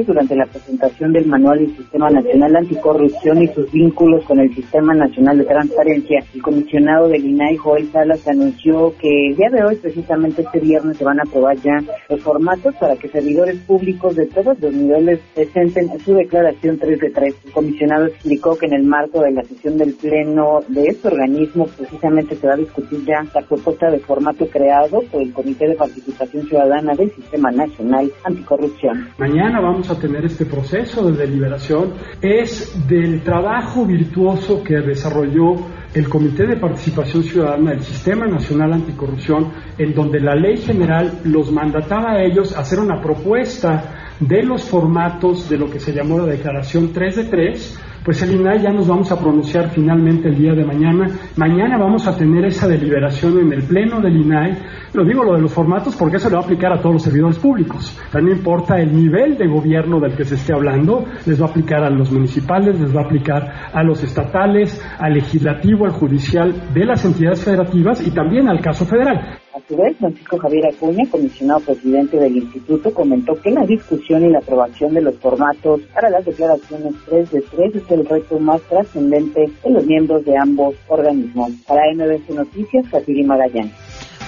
durante 0.05 0.35
la 0.35 0.45
presentación 0.45 1.13
del 1.13 1.25
Manual 1.25 1.59
del 1.59 1.75
Sistema 1.75 2.09
Nacional 2.09 2.55
Anticorrupción 2.55 3.41
y 3.41 3.47
sus 3.47 3.71
vínculos 3.71 4.23
con 4.25 4.39
el 4.39 4.53
Sistema 4.53 4.93
Nacional 4.93 5.39
de 5.39 5.45
Transparencia. 5.45 6.23
El 6.33 6.41
comisionado 6.43 7.07
del 7.07 7.25
INAI, 7.25 7.57
Joel 7.57 7.87
Salas, 7.91 8.27
anunció 8.27 8.93
que 8.99 9.29
el 9.29 9.35
día 9.35 9.49
de 9.49 9.63
hoy, 9.63 9.75
precisamente 9.77 10.43
este 10.43 10.59
viernes, 10.59 10.97
se 10.97 11.03
van 11.03 11.19
a 11.19 11.23
aprobar 11.23 11.57
ya 11.57 11.79
los 12.07 12.21
formatos 12.21 12.75
para 12.75 12.95
que 12.95 13.09
servidores 13.09 13.57
públicos 13.61 14.15
de 14.15 14.27
todos 14.27 14.59
los 14.59 14.73
niveles 14.73 15.19
presenten 15.33 15.89
su 15.99 16.13
declaración 16.13 16.77
3 16.77 16.99
de 16.99 17.09
3. 17.09 17.35
El 17.45 17.51
comisionado 17.51 18.05
explicó 18.05 18.55
que 18.55 18.67
en 18.67 18.73
el 18.73 18.83
marco 18.83 19.21
de 19.21 19.31
la 19.31 19.43
sesión 19.43 19.77
del 19.77 19.93
Pleno 19.95 20.59
de 20.67 20.83
este 20.85 21.07
organismo, 21.07 21.65
precisamente 21.65 22.35
se 22.35 22.45
va 22.47 22.53
a 22.53 22.57
discutir 22.57 23.03
ya 23.05 23.23
la 23.33 23.41
propuesta 23.41 23.89
de 23.89 23.99
formato 23.99 24.47
creado 24.47 25.01
por 25.11 25.21
el 25.21 25.33
Comité 25.33 25.67
de 25.67 25.75
Participación 25.75 26.45
Ciudadana 26.47 26.93
del 26.93 27.11
Sistema 27.11 27.49
Nacional 27.51 28.11
Anticorrupción. 28.23 29.07
Mañana 29.17 29.62
vamos 29.63 29.89
a 29.89 29.99
tener 29.99 30.25
este 30.25 30.45
proceso 30.45 31.09
de 31.09 31.17
deliberación. 31.17 31.93
Es 32.21 32.87
del 32.87 33.23
trabajo 33.23 33.85
virtuoso 33.85 34.63
que 34.63 34.75
desarrolló 34.75 35.55
el 35.93 36.09
Comité 36.09 36.47
de 36.47 36.57
Participación 36.57 37.23
Ciudadana 37.23 37.71
del 37.71 37.81
Sistema 37.81 38.25
Nacional 38.27 38.73
Anticorrupción, 38.73 39.51
en 39.77 39.93
donde 39.93 40.19
la 40.19 40.35
ley 40.35 40.57
general 40.57 41.19
los 41.23 41.51
mandataba 41.51 42.13
a 42.13 42.23
ellos 42.23 42.55
a 42.55 42.61
hacer 42.61 42.79
una 42.79 43.01
propuesta 43.01 44.15
de 44.19 44.43
los 44.43 44.63
formatos 44.63 45.49
de 45.49 45.57
lo 45.57 45.69
que 45.69 45.79
se 45.79 45.93
llamó 45.93 46.19
la 46.19 46.33
Declaración 46.33 46.91
3 46.93 47.15
de 47.15 47.23
3, 47.25 47.79
pues 48.03 48.21
el 48.21 48.35
INAI 48.35 48.61
ya 48.61 48.71
nos 48.71 48.87
vamos 48.87 49.11
a 49.11 49.19
pronunciar 49.19 49.69
finalmente 49.69 50.27
el 50.27 50.37
día 50.37 50.53
de 50.53 50.65
mañana. 50.65 51.09
Mañana 51.37 51.77
vamos 51.77 52.05
a 52.07 52.17
tener 52.17 52.45
esa 52.45 52.67
deliberación 52.67 53.39
en 53.39 53.53
el 53.53 53.63
Pleno 53.63 54.01
del 54.01 54.17
INAI. 54.17 54.57
Lo 54.93 55.05
digo 55.05 55.23
lo 55.23 55.35
de 55.35 55.41
los 55.41 55.53
formatos 55.53 55.95
porque 55.95 56.17
eso 56.17 56.29
le 56.29 56.35
va 56.35 56.41
a 56.41 56.43
aplicar 56.43 56.73
a 56.73 56.81
todos 56.81 56.95
los 56.95 57.03
servidores 57.03 57.39
públicos. 57.39 57.97
No 58.13 58.31
importa 58.31 58.79
el 58.79 58.93
nivel 58.93 59.37
de 59.37 59.47
gobierno 59.47 59.99
del 59.99 60.15
que 60.15 60.25
se 60.25 60.35
esté 60.35 60.53
hablando, 60.53 61.05
les 61.25 61.41
va 61.41 61.47
a 61.47 61.49
aplicar 61.49 61.83
a 61.83 61.89
los 61.89 62.11
municipales, 62.11 62.79
les 62.79 62.95
va 62.95 63.01
a 63.01 63.05
aplicar 63.05 63.53
a 63.73 63.83
los 63.83 64.03
estatales, 64.03 64.81
al 64.99 65.13
legislativo, 65.13 65.85
al 65.85 65.91
judicial 65.91 66.73
de 66.73 66.85
las 66.85 67.05
entidades 67.05 67.43
federativas 67.43 68.05
y 68.05 68.11
también 68.11 68.49
al 68.49 68.59
caso 68.59 68.85
federal. 68.85 69.39
A 69.55 69.59
su 69.67 69.77
vez, 69.77 69.95
Francisco 69.99 70.39
Javier 70.39 70.65
Acuña, 70.65 71.07
comisionado 71.11 71.59
presidente 71.59 72.17
del 72.17 72.37
instituto, 72.37 72.91
comentó 72.91 73.33
que 73.39 73.51
la 73.51 73.63
discusión 73.65 74.25
y 74.25 74.29
la 74.29 74.39
aprobación 74.39 74.95
de 74.95 75.01
los 75.01 75.15
formatos 75.17 75.81
para 75.93 76.09
las 76.09 76.25
declaraciones 76.25 76.95
3 77.05 77.29
de 77.29 77.41
3 77.41 77.75
es 77.75 77.91
el 77.91 78.03
reto 78.03 78.39
más 78.39 78.61
trascendente 78.63 79.41
de 79.63 79.69
los 79.69 79.85
miembros 79.85 80.25
de 80.25 80.35
ambos 80.35 80.73
organismos. 80.87 81.51
Para 81.67 81.83
MBC 81.93 82.31
Noticias, 82.31 82.89
Katsiri 82.89 83.23
Magallán. 83.23 83.71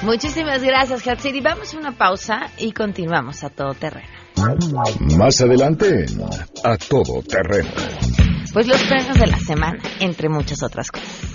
Muchísimas 0.04 0.62
gracias, 0.62 1.08
Hatsiri. 1.08 1.42
Vamos 1.42 1.74
a 1.74 1.80
una 1.80 1.92
pausa 1.94 2.52
y 2.60 2.72
continuamos 2.72 3.44
a 3.44 3.50
todo 3.50 3.74
terreno. 3.74 4.08
Más 5.18 5.42
adelante, 5.42 6.06
a 6.64 6.78
todo 6.78 7.24
terreno. 7.24 7.70
Pues 8.54 8.68
los 8.68 8.84
premios 8.84 9.18
de 9.18 9.26
la 9.26 9.40
semana, 9.40 9.82
entre 10.00 10.30
muchas 10.30 10.62
otras 10.62 10.92
cosas. 10.92 11.35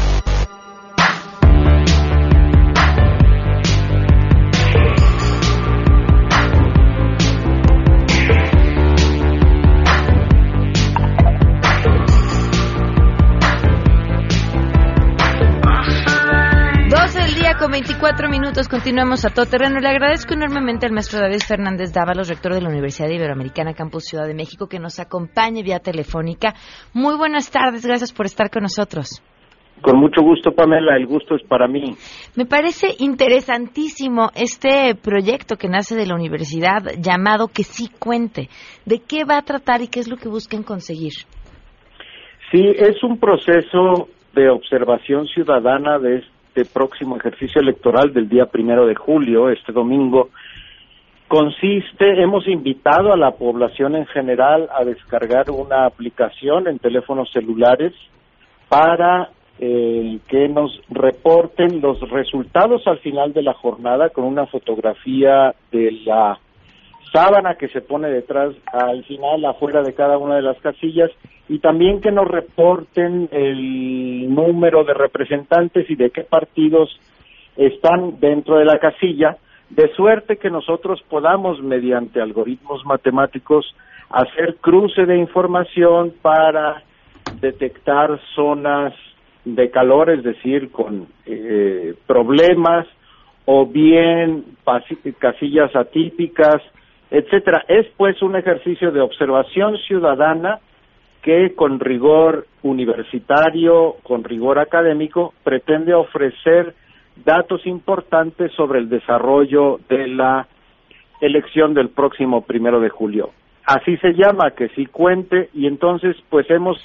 24 17.69 18.27
minutos, 18.29 18.67
continuamos 18.67 19.23
a 19.23 19.29
todo 19.29 19.45
terreno. 19.45 19.79
Le 19.79 19.87
agradezco 19.87 20.33
enormemente 20.33 20.87
al 20.87 20.93
maestro 20.93 21.19
David 21.19 21.41
Fernández 21.47 21.93
Dávalos, 21.93 22.27
rector 22.27 22.53
de 22.53 22.61
la 22.61 22.69
Universidad 22.69 23.09
Iberoamericana 23.09 23.73
Campus 23.73 24.05
Ciudad 24.05 24.25
de 24.25 24.33
México, 24.33 24.67
que 24.67 24.79
nos 24.79 24.99
acompañe 24.99 25.61
vía 25.61 25.79
telefónica. 25.79 26.53
Muy 26.93 27.15
buenas 27.17 27.51
tardes, 27.51 27.85
gracias 27.85 28.11
por 28.13 28.25
estar 28.25 28.49
con 28.49 28.63
nosotros. 28.63 29.21
Con 29.81 29.99
mucho 29.99 30.21
gusto, 30.21 30.51
Pamela, 30.51 30.95
el 30.95 31.05
gusto 31.05 31.35
es 31.35 31.43
para 31.43 31.67
mí. 31.67 31.95
Me 32.35 32.45
parece 32.45 32.95
interesantísimo 32.99 34.29
este 34.33 34.95
proyecto 34.95 35.55
que 35.55 35.67
nace 35.67 35.95
de 35.95 36.07
la 36.07 36.15
universidad 36.15 36.81
llamado 36.99 37.47
Que 37.47 37.63
sí 37.63 37.89
cuente. 37.99 38.49
¿De 38.85 39.01
qué 39.07 39.23
va 39.23 39.37
a 39.37 39.43
tratar 39.43 39.81
y 39.81 39.87
qué 39.87 39.99
es 39.99 40.09
lo 40.09 40.17
que 40.17 40.29
buscan 40.29 40.63
conseguir? 40.63 41.13
Sí, 42.51 42.63
es 42.75 43.03
un 43.03 43.19
proceso 43.19 44.09
de 44.33 44.49
observación 44.49 45.27
ciudadana 45.27 45.99
de 45.99 46.17
este 46.17 46.40
próximo 46.73 47.17
ejercicio 47.17 47.61
electoral 47.61 48.13
del 48.13 48.29
día 48.29 48.45
primero 48.45 48.85
de 48.85 48.95
julio, 48.95 49.49
este 49.49 49.71
domingo, 49.71 50.29
consiste, 51.27 52.21
hemos 52.21 52.47
invitado 52.47 53.13
a 53.13 53.17
la 53.17 53.31
población 53.31 53.95
en 53.95 54.05
general 54.07 54.69
a 54.77 54.83
descargar 54.83 55.49
una 55.49 55.85
aplicación 55.85 56.67
en 56.67 56.77
teléfonos 56.77 57.31
celulares 57.31 57.93
para 58.67 59.29
eh, 59.59 60.19
que 60.27 60.49
nos 60.49 60.81
reporten 60.89 61.81
los 61.81 61.99
resultados 62.09 62.85
al 62.87 62.99
final 62.99 63.31
de 63.31 63.43
la 63.43 63.53
jornada 63.53 64.09
con 64.09 64.25
una 64.25 64.45
fotografía 64.47 65.53
de 65.71 65.91
la 66.05 66.39
sábana 67.11 67.55
que 67.55 67.67
se 67.69 67.81
pone 67.81 68.09
detrás 68.09 68.53
al 68.71 69.03
final 69.05 69.43
afuera 69.45 69.81
de 69.81 69.93
cada 69.93 70.17
una 70.17 70.35
de 70.35 70.41
las 70.41 70.57
casillas 70.59 71.11
y 71.49 71.59
también 71.59 71.99
que 72.01 72.11
nos 72.11 72.27
reporten 72.27 73.27
el 73.31 74.33
número 74.33 74.83
de 74.83 74.93
representantes 74.93 75.89
y 75.89 75.95
de 75.95 76.09
qué 76.09 76.23
partidos 76.23 76.89
están 77.57 78.19
dentro 78.19 78.57
de 78.57 78.65
la 78.65 78.79
casilla, 78.79 79.37
de 79.69 79.89
suerte 79.95 80.37
que 80.37 80.49
nosotros 80.49 81.01
podamos, 81.09 81.61
mediante 81.61 82.21
algoritmos 82.21 82.85
matemáticos, 82.85 83.75
hacer 84.09 84.57
cruce 84.61 85.05
de 85.05 85.17
información 85.17 86.13
para 86.21 86.83
detectar 87.39 88.19
zonas 88.35 88.93
de 89.45 89.69
calor, 89.71 90.09
es 90.09 90.23
decir, 90.23 90.71
con 90.71 91.07
eh, 91.25 91.95
problemas 92.05 92.87
o 93.45 93.65
bien 93.65 94.45
casillas 95.19 95.75
atípicas, 95.75 96.61
etcétera. 97.11 97.65
Es 97.67 97.85
pues 97.97 98.21
un 98.21 98.35
ejercicio 98.35 98.91
de 98.91 99.01
observación 99.01 99.77
ciudadana 99.85 100.59
que 101.21 101.53
con 101.53 101.79
rigor 101.79 102.47
universitario, 102.63 103.97
con 104.01 104.23
rigor 104.23 104.57
académico, 104.57 105.33
pretende 105.43 105.93
ofrecer 105.93 106.73
datos 107.23 107.67
importantes 107.67 108.51
sobre 108.53 108.79
el 108.79 108.89
desarrollo 108.89 109.79
de 109.89 110.07
la 110.07 110.47
elección 111.19 111.73
del 111.73 111.89
próximo 111.89 112.41
primero 112.41 112.79
de 112.79 112.89
julio. 112.89 113.29
Así 113.65 113.97
se 113.97 114.13
llama, 114.13 114.51
que 114.51 114.69
sí 114.69 114.87
cuente, 114.87 115.49
y 115.53 115.67
entonces 115.67 116.15
pues 116.29 116.49
hemos 116.49 116.77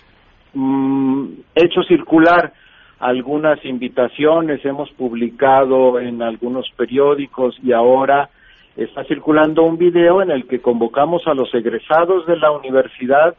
mm, 0.52 1.26
hecho 1.54 1.82
circular 1.84 2.52
algunas 2.98 3.64
invitaciones, 3.64 4.62
hemos 4.64 4.90
publicado 4.92 5.98
en 5.98 6.20
algunos 6.20 6.68
periódicos 6.76 7.56
y 7.62 7.72
ahora 7.72 8.28
está 8.76 9.04
circulando 9.04 9.62
un 9.62 9.78
video 9.78 10.22
en 10.22 10.30
el 10.30 10.46
que 10.46 10.60
convocamos 10.60 11.22
a 11.26 11.34
los 11.34 11.52
egresados 11.54 12.26
de 12.26 12.36
la 12.36 12.50
Universidad 12.50 13.34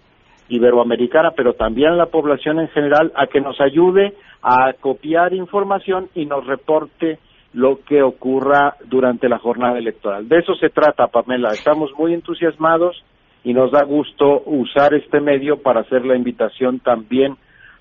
Iberoamericana, 0.49 1.31
pero 1.35 1.53
también 1.53 1.97
la 1.97 2.07
población 2.07 2.59
en 2.59 2.69
general, 2.69 3.11
a 3.15 3.27
que 3.27 3.41
nos 3.41 3.59
ayude 3.59 4.13
a 4.41 4.73
copiar 4.79 5.33
información 5.33 6.09
y 6.15 6.25
nos 6.25 6.45
reporte 6.47 7.19
lo 7.53 7.79
que 7.83 8.01
ocurra 8.01 8.75
durante 8.85 9.27
la 9.29 9.39
jornada 9.39 9.77
electoral. 9.77 10.27
De 10.27 10.37
eso 10.37 10.55
se 10.55 10.69
trata, 10.69 11.07
Pamela. 11.07 11.49
Estamos 11.49 11.91
muy 11.97 12.13
entusiasmados 12.13 13.03
y 13.43 13.53
nos 13.53 13.71
da 13.71 13.83
gusto 13.83 14.43
usar 14.45 14.93
este 14.93 15.19
medio 15.19 15.61
para 15.61 15.81
hacer 15.81 16.05
la 16.05 16.15
invitación 16.15 16.79
también 16.79 17.37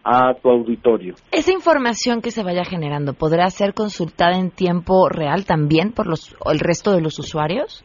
a 0.08 0.34
tu 0.34 0.48
auditorio. 0.48 1.14
Esa 1.32 1.52
información 1.52 2.22
que 2.22 2.30
se 2.30 2.44
vaya 2.44 2.64
generando 2.64 3.12
podrá 3.12 3.50
ser 3.50 3.74
consultada 3.74 4.38
en 4.38 4.52
tiempo 4.52 5.08
real 5.08 5.44
también 5.44 5.92
por 5.92 6.06
los, 6.06 6.36
el 6.48 6.60
resto 6.60 6.92
de 6.92 7.00
los 7.00 7.18
usuarios. 7.18 7.84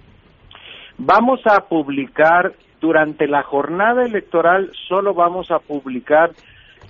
Vamos 1.00 1.40
a 1.46 1.62
publicar 1.62 2.54
durante 2.80 3.28
la 3.28 3.42
jornada 3.42 4.04
electoral 4.04 4.72
solo 4.88 5.16
vamos 5.16 5.50
a 5.50 5.58
publicar 5.60 6.32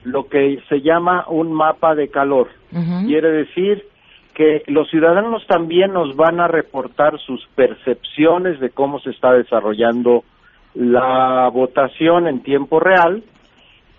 lo 0.04 0.28
que 0.28 0.58
se 0.68 0.82
llama 0.82 1.26
un 1.30 1.54
mapa 1.54 1.96
de 1.96 2.10
calor. 2.10 2.50
Quiere 3.06 3.32
decir 3.32 3.84
que 4.34 4.64
los 4.68 4.90
ciudadanos 4.90 5.46
también 5.48 5.94
nos 5.94 6.16
van 6.16 6.40
a 6.42 6.48
reportar 6.48 7.20
sus 7.20 7.46
percepciones 7.56 8.60
de 8.60 8.70
cómo 8.70 9.00
se 9.00 9.12
está 9.12 9.34
desarrollando 9.34 10.24
la 10.74 11.50
votación 11.54 12.28
en 12.28 12.42
tiempo 12.42 12.80
real 12.80 13.24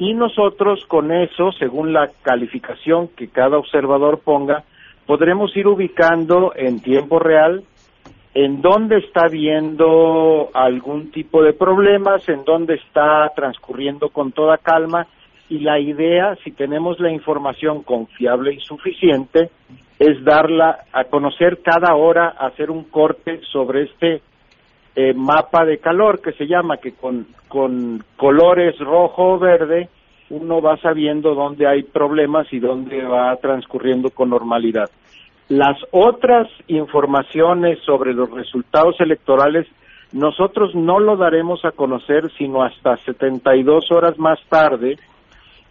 y 0.05 0.15
nosotros 0.15 0.85
con 0.87 1.13
eso, 1.13 1.53
según 1.53 1.93
la 1.93 2.11
calificación 2.23 3.09
que 3.09 3.29
cada 3.29 3.57
observador 3.57 4.19
ponga, 4.19 4.65
podremos 5.07 5.57
ir 5.57 5.69
ubicando 5.69 6.53
en 6.57 6.81
tiempo 6.81 7.21
real 7.21 7.63
en 8.35 8.63
dónde 8.63 8.99
está 8.99 9.29
viendo 9.29 10.49
algún 10.55 11.13
tipo 11.13 11.43
de 11.43 11.53
problemas, 11.53 12.29
en 12.29 12.45
dónde 12.45 12.75
está 12.75 13.31
transcurriendo 13.37 14.09
con 14.09 14.33
toda 14.33 14.59
calma 14.59 15.07
y 15.49 15.61
la 15.61 15.79
idea, 15.79 16.37
si 16.43 16.51
tenemos 16.51 16.99
la 16.99 17.13
información 17.13 17.83
confiable 17.85 18.55
y 18.55 18.61
suficiente, 18.61 19.51
es 20.01 20.25
darla 20.25 20.81
a 20.93 21.05
conocer 21.05 21.61
cada 21.63 21.95
hora, 21.95 22.29
hacer 22.41 22.73
un 22.73 22.85
corte 22.85 23.41
sobre 23.53 23.83
este 23.83 24.23
eh, 24.95 25.15
mapa 25.15 25.65
de 25.65 25.79
calor 25.79 26.21
que 26.21 26.33
se 26.33 26.47
llama, 26.47 26.77
que 26.77 26.93
con, 26.93 27.27
con 27.49 28.03
colores 28.17 28.79
rojo 28.79 29.35
o 29.35 29.39
verde 29.39 29.89
uno 30.31 30.63
va 30.63 30.77
sabiendo 30.79 31.35
dónde 31.35 31.67
hay 31.67 31.83
problemas 31.83 32.51
y 32.53 32.59
dónde 32.59 33.03
va 33.05 33.37
transcurriendo 33.37 34.11
con 34.11 34.31
normalidad. 34.31 34.91
Las 35.49 35.77
otras 35.91 36.49
informaciones 36.69 37.79
sobre 37.85 38.15
los 38.15 38.31
resultados 38.31 38.99
electorales 39.01 39.67
nosotros 40.13 40.75
no 40.75 41.01
lo 41.01 41.17
daremos 41.17 41.65
a 41.65 41.73
conocer 41.73 42.31
sino 42.37 42.63
hasta 42.63 42.97
72 42.99 43.91
horas 43.91 44.19
más 44.19 44.39
tarde 44.49 44.99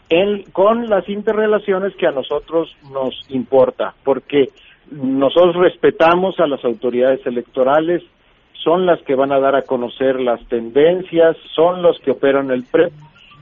en, 0.10 0.44
con 0.52 0.90
las 0.90 1.08
interrelaciones 1.08 1.96
que 1.96 2.08
a 2.08 2.12
nosotros 2.12 2.76
nos 2.92 3.14
importa, 3.30 3.94
porque 4.04 4.50
nosotros 4.92 5.56
respetamos 5.56 6.40
a 6.40 6.48
las 6.48 6.64
autoridades 6.66 7.26
electorales, 7.26 8.04
son 8.64 8.86
las 8.86 9.02
que 9.04 9.16
van 9.16 9.32
a 9.32 9.40
dar 9.40 9.56
a 9.56 9.64
conocer 9.64 10.20
las 10.20 10.44
tendencias, 10.48 11.36
son 11.56 11.82
los 11.82 12.00
que 12.00 12.12
operan 12.12 12.52
el 12.52 12.64
PREP. 12.64 12.92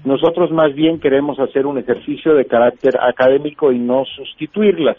Nosotros 0.06 0.52
más 0.52 0.74
bien 0.74 1.00
queremos 1.00 1.40
hacer 1.40 1.66
un 1.66 1.78
ejercicio 1.78 2.34
de 2.34 2.46
carácter 2.46 2.98
académico 3.02 3.72
y 3.72 3.80
no 3.80 4.06
sustituirlas. 4.06 4.98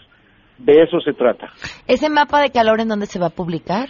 De 0.58 0.82
eso 0.82 1.00
se 1.00 1.14
trata. 1.14 1.48
¿Ese 1.86 2.10
mapa 2.10 2.42
de 2.42 2.50
calor 2.50 2.80
en 2.80 2.88
dónde 2.88 3.06
se 3.06 3.18
va 3.18 3.26
a 3.26 3.30
publicar? 3.30 3.88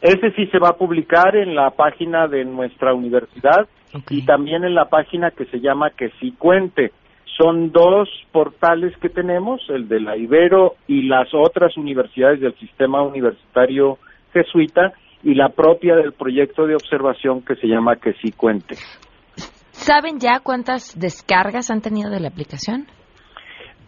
Ese 0.00 0.30
sí 0.32 0.46
se 0.46 0.58
va 0.58 0.70
a 0.70 0.76
publicar 0.76 1.36
en 1.36 1.54
la 1.54 1.70
página 1.70 2.26
de 2.26 2.44
nuestra 2.44 2.94
universidad 2.94 3.68
y 4.08 4.24
también 4.24 4.64
en 4.64 4.74
la 4.74 4.86
página 4.86 5.30
que 5.30 5.44
se 5.46 5.60
llama 5.60 5.90
Que 5.90 6.10
sí 6.20 6.32
cuente. 6.38 6.92
Son 7.36 7.70
dos 7.70 8.08
portales 8.32 8.96
que 8.98 9.10
tenemos, 9.10 9.60
el 9.68 9.88
de 9.88 10.00
la 10.00 10.16
Ibero 10.16 10.76
y 10.86 11.02
las 11.02 11.28
otras 11.34 11.76
universidades 11.76 12.40
del 12.40 12.54
sistema 12.58 13.02
universitario 13.02 13.98
jesuita 14.32 14.92
y 15.22 15.34
la 15.34 15.48
propia 15.50 15.96
del 15.96 16.12
proyecto 16.12 16.66
de 16.66 16.74
observación 16.74 17.42
que 17.42 17.56
se 17.56 17.66
llama 17.66 17.96
Que 17.96 18.12
sí 18.14 18.32
cuente. 18.32 18.76
¿Saben 19.70 20.18
ya 20.18 20.40
cuántas 20.40 20.98
descargas 20.98 21.70
han 21.70 21.80
tenido 21.80 22.10
de 22.10 22.20
la 22.20 22.28
aplicación? 22.28 22.86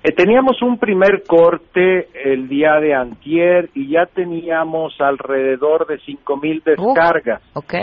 Eh, 0.03 0.13
teníamos 0.13 0.63
un 0.63 0.79
primer 0.79 1.25
corte 1.27 2.09
el 2.25 2.49
día 2.49 2.81
de 2.81 2.95
antier 2.95 3.69
y 3.75 3.91
ya 3.91 4.07
teníamos 4.07 4.99
alrededor 4.99 5.87
de 5.87 5.99
cinco 6.07 6.37
mil 6.37 6.63
descargas. 6.65 7.43
ok. 7.55 7.75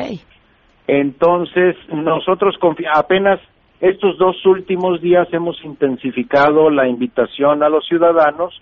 Entonces, 0.87 1.75
nosotros 1.89 2.55
apenas 2.93 3.39
estos 3.81 4.17
dos 4.17 4.43
últimos 4.45 5.01
días 5.01 5.27
hemos 5.31 5.63
intensificado 5.63 6.69
la 6.69 6.87
invitación 6.87 7.61
a 7.61 7.69
los 7.69 7.85
ciudadanos 7.85 8.59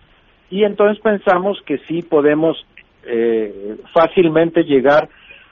y 0.50 0.63
entonces 0.63 1.02
pensamos 1.02 1.58
que 1.65 1.78
sí 1.88 2.02
podemos 2.02 2.58
eh, 3.05 3.77
fácilmente 3.93 4.63
llegar 4.63 5.09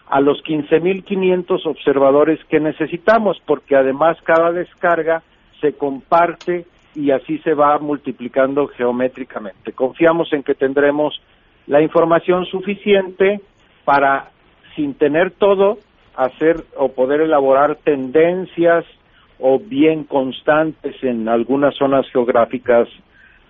a 0.09 0.19
los 0.19 0.43
15.500 0.43 1.65
observadores 1.65 2.39
que 2.45 2.59
necesitamos, 2.59 3.41
porque 3.45 3.75
además 3.75 4.17
cada 4.23 4.51
descarga 4.51 5.23
se 5.59 5.73
comparte 5.73 6.65
y 6.95 7.11
así 7.11 7.39
se 7.39 7.53
va 7.53 7.79
multiplicando 7.79 8.67
geométricamente. 8.67 9.73
Confiamos 9.73 10.31
en 10.33 10.43
que 10.43 10.53
tendremos 10.53 11.19
la 11.67 11.81
información 11.81 12.45
suficiente 12.45 13.41
para, 13.85 14.31
sin 14.75 14.93
tener 14.93 15.31
todo, 15.31 15.79
hacer 16.15 16.57
o 16.77 16.89
poder 16.89 17.21
elaborar 17.21 17.77
tendencias 17.77 18.85
o 19.39 19.59
bien 19.59 20.03
constantes 20.03 20.95
en 21.03 21.27
algunas 21.27 21.75
zonas 21.75 22.07
geográficas 22.11 22.87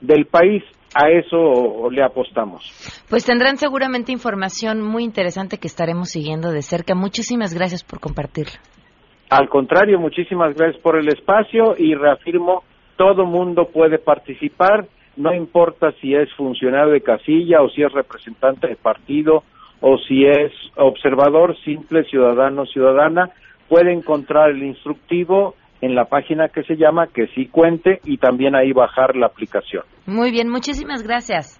del 0.01 0.25
país. 0.25 0.63
A 0.95 1.09
eso 1.09 1.89
le 1.89 2.03
apostamos. 2.03 2.63
Pues 3.09 3.25
tendrán 3.25 3.57
seguramente 3.57 4.11
información 4.11 4.81
muy 4.81 5.03
interesante 5.03 5.57
que 5.57 5.67
estaremos 5.67 6.09
siguiendo 6.09 6.51
de 6.51 6.61
cerca. 6.61 6.93
Muchísimas 6.93 7.53
gracias 7.53 7.83
por 7.83 7.99
compartirla. 7.99 8.59
Al 9.29 9.49
contrario, 9.49 9.99
muchísimas 9.99 10.55
gracias 10.55 10.81
por 10.81 10.97
el 10.97 11.07
espacio 11.07 11.75
y 11.77 11.95
reafirmo 11.95 12.63
todo 12.95 13.25
mundo 13.25 13.69
puede 13.73 13.97
participar, 13.97 14.85
no 15.15 15.33
importa 15.33 15.91
si 15.99 16.13
es 16.13 16.31
funcionario 16.35 16.93
de 16.93 17.01
casilla 17.01 17.61
o 17.61 17.69
si 17.69 17.81
es 17.81 17.91
representante 17.91 18.67
de 18.67 18.75
partido 18.75 19.43
o 19.81 19.97
si 19.97 20.25
es 20.25 20.51
observador 20.75 21.57
simple, 21.63 22.03
ciudadano, 22.05 22.65
ciudadana, 22.65 23.31
puede 23.67 23.91
encontrar 23.91 24.51
el 24.51 24.63
instructivo 24.63 25.55
en 25.85 25.95
la 25.95 26.05
página 26.05 26.49
que 26.49 26.63
se 26.63 26.75
llama 26.75 27.07
Que 27.07 27.27
sí 27.35 27.47
cuente 27.47 27.99
y 28.05 28.17
también 28.17 28.55
ahí 28.55 28.71
bajar 28.71 29.15
la 29.15 29.27
aplicación. 29.27 29.83
Muy 30.05 30.31
bien, 30.31 30.49
muchísimas 30.49 31.03
gracias. 31.03 31.59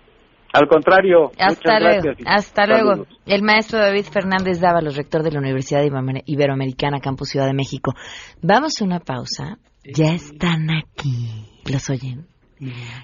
Al 0.54 0.68
contrario, 0.68 1.32
hasta 1.40 1.80
luego. 1.80 2.04
Gracias. 2.04 2.28
Hasta 2.28 2.68
luego. 2.68 3.06
El 3.26 3.42
maestro 3.42 3.80
David 3.80 4.06
Fernández 4.06 4.62
Dávalos, 4.62 4.96
rector 4.96 5.24
de 5.24 5.32
la 5.32 5.40
Universidad 5.40 5.84
Iberoamericana, 6.26 7.00
Campus 7.00 7.30
Ciudad 7.30 7.48
de 7.48 7.54
México. 7.54 7.94
Vamos 8.42 8.80
a 8.80 8.86
una 8.86 9.00
pausa 9.00 9.58
ya 9.84 10.14
están 10.14 10.70
aquí. 10.72 11.50
¿Los 11.66 11.90
oyen? 11.90 12.28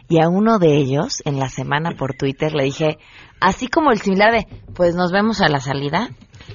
Y 0.08 0.22
a 0.22 0.30
uno 0.30 0.60
de 0.60 0.78
ellos, 0.78 1.22
en 1.26 1.38
la 1.38 1.50
semana 1.50 1.92
por 1.98 2.14
Twitter, 2.14 2.54
le 2.54 2.64
dije, 2.64 2.98
así 3.42 3.68
como 3.68 3.92
el 3.92 3.98
similar 3.98 4.32
de, 4.32 4.48
pues 4.74 4.96
nos 4.96 5.12
vemos 5.12 5.42
a 5.42 5.50
la 5.50 5.60
salida, 5.60 6.10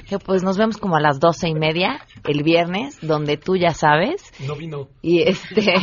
que 0.08 0.18
pues 0.18 0.42
nos 0.42 0.58
vemos 0.58 0.76
como 0.76 0.96
a 0.96 1.00
las 1.00 1.20
doce 1.20 1.48
y 1.48 1.54
media 1.54 2.04
el 2.24 2.42
viernes, 2.42 2.98
donde 3.00 3.36
tú 3.36 3.56
ya 3.56 3.72
sabes. 3.72 4.32
No 4.46 4.56
vino. 4.56 4.88
Y 5.02 5.22
este. 5.22 5.64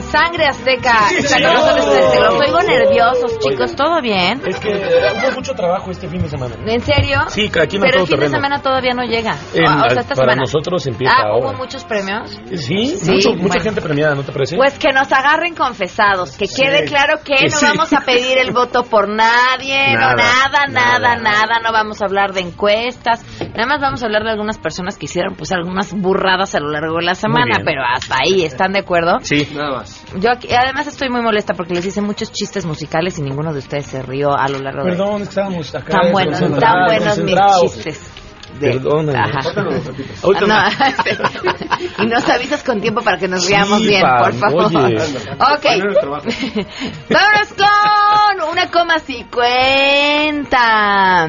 Sangre 0.00 0.46
Azteca. 0.46 1.08
Está 1.16 1.34
con 1.42 1.52
nosotros 1.54 1.86
no. 1.86 2.20
Los 2.30 2.40
oigo 2.40 2.62
nerviosos, 2.62 3.38
chicos. 3.38 3.74
¿Todo 3.76 4.00
bien? 4.00 4.40
Es 4.46 4.58
que 4.58 4.70
eh, 4.72 5.12
hubo 5.22 5.32
mucho 5.36 5.52
trabajo 5.54 5.90
este 5.90 6.08
fin 6.08 6.22
de 6.22 6.28
semana. 6.28 6.54
¿En 6.66 6.80
serio? 6.80 7.20
Sí, 7.28 7.50
aquí 7.60 7.76
en 7.76 7.82
Pero 7.82 7.92
todo 7.92 8.02
el 8.02 8.08
fin 8.08 8.20
de 8.20 8.28
semana 8.28 8.62
todavía 8.62 8.92
no 8.94 9.04
llega. 9.04 9.36
En- 9.54 9.64
o 9.66 9.88
sea, 9.90 10.00
esta 10.00 10.14
para 10.14 10.32
semana. 10.32 10.36
nosotros 10.42 10.86
empieza 10.86 11.12
ah, 11.16 11.22
ahora. 11.28 11.48
¿hubo 11.48 11.56
muchos 11.58 11.84
premios? 11.84 12.30
Sí, 12.54 12.86
Sí, 12.96 13.10
mucho- 13.10 13.34
mucha 13.34 13.60
gente 13.60 13.80
premiada, 13.80 14.14
¿no 14.14 14.22
te 14.22 14.32
parece? 14.32 14.56
Pues 14.56 14.78
que 14.78 14.92
nos 14.92 15.10
agarren 15.12 15.54
confesados, 15.54 16.36
que 16.36 16.46
Sí. 16.46 16.62
quede 16.62 16.84
claro 16.84 17.20
que 17.24 17.34
Que 17.36 17.44
no 17.48 17.56
sí. 17.56 17.66
vamos 17.66 17.92
a 17.92 18.00
pedir 18.00 18.38
el 18.38 18.52
voto 18.52 18.84
por 18.84 19.08
nadie, 19.08 19.92
no, 19.94 20.00
Nada, 20.00 20.14
nada, 20.16 20.66
nada, 20.68 20.98
nada. 20.98 21.16
nada, 21.16 21.58
no 21.62 21.72
vamos 21.72 22.02
a 22.02 22.06
hablar 22.06 22.32
de 22.32 22.40
encuestas, 22.40 23.24
nada 23.54 23.66
más 23.66 23.80
vamos 23.80 24.02
a 24.02 24.06
hablar 24.06 24.24
de 24.24 24.30
algunas 24.30 24.58
personas 24.58 24.96
que 24.98 25.06
hicieron 25.06 25.34
pues 25.34 25.52
algunas 25.52 25.92
burradas 25.92 26.54
a 26.54 26.60
lo 26.60 26.70
largo 26.70 26.96
de 26.98 27.04
la 27.04 27.14
semana, 27.14 27.58
pero 27.64 27.82
hasta 27.84 28.16
ahí, 28.22 28.44
¿están 28.44 28.72
de 28.72 28.80
acuerdo? 28.80 29.18
Sí, 29.22 29.48
nada 29.54 29.78
más. 29.78 29.85
Yo 30.18 30.30
aquí- 30.32 30.48
además 30.52 30.86
estoy 30.86 31.08
muy 31.10 31.20
molesta 31.22 31.54
porque 31.54 31.74
les 31.74 31.84
hice 31.86 32.00
muchos 32.00 32.32
chistes 32.32 32.64
musicales 32.64 33.18
y 33.18 33.22
ninguno 33.22 33.52
de 33.52 33.58
ustedes 33.60 33.86
se 33.86 34.02
rió 34.02 34.36
a 34.36 34.48
lo 34.48 34.58
largo 34.58 34.84
de... 34.84 34.90
Perdón, 34.90 35.22
es 35.22 35.28
que 35.28 35.28
estábamos 35.30 35.74
acá. 35.74 36.00
Tan 36.00 36.12
buenos, 36.12 36.38
tan 36.60 36.84
buenos 36.86 37.18
mis 37.18 37.36
chistes. 37.60 38.10
De- 38.60 38.70
Perdóname. 38.72 39.18
Ah, 39.18 39.42
no, 40.46 40.60
y 42.04 42.06
nos 42.06 42.26
avisas 42.28 42.62
con 42.62 42.80
tiempo 42.80 43.02
para 43.02 43.18
que 43.18 43.28
nos 43.28 43.46
veamos 43.48 43.80
Sí, 43.80 43.88
bien, 43.88 44.02
por 44.02 44.32
favor. 44.34 44.66
oye. 44.76 44.96
Ok. 44.96 45.64
Vámonos 47.10 47.52
con 47.54 48.40
una 48.52 48.70
coma 48.70 48.98
cincuenta. 50.36 51.28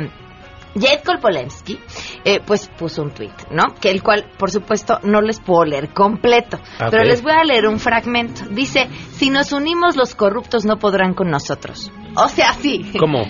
Jed 0.79 1.03
Kolpolemsky, 1.03 1.79
eh, 2.23 2.39
pues 2.45 2.69
puso 2.77 3.01
un 3.01 3.11
tweet, 3.11 3.33
¿no? 3.51 3.75
Que 3.79 3.91
el 3.91 4.03
cual, 4.03 4.31
por 4.37 4.51
supuesto, 4.51 4.99
no 5.03 5.21
les 5.21 5.39
puedo 5.39 5.65
leer 5.65 5.93
completo, 5.93 6.59
pero 6.77 7.03
les 7.03 7.21
voy 7.21 7.33
a 7.33 7.43
leer 7.43 7.67
un 7.67 7.79
fragmento. 7.79 8.45
Dice, 8.49 8.87
si 9.11 9.29
nos 9.29 9.51
unimos 9.51 9.95
los 9.95 10.15
corruptos 10.15 10.65
no 10.65 10.77
podrán 10.77 11.13
con 11.13 11.29
nosotros. 11.29 11.91
O 12.15 12.27
sea, 12.27 12.53
sí. 12.53 12.91
¿Cómo? 12.99 13.23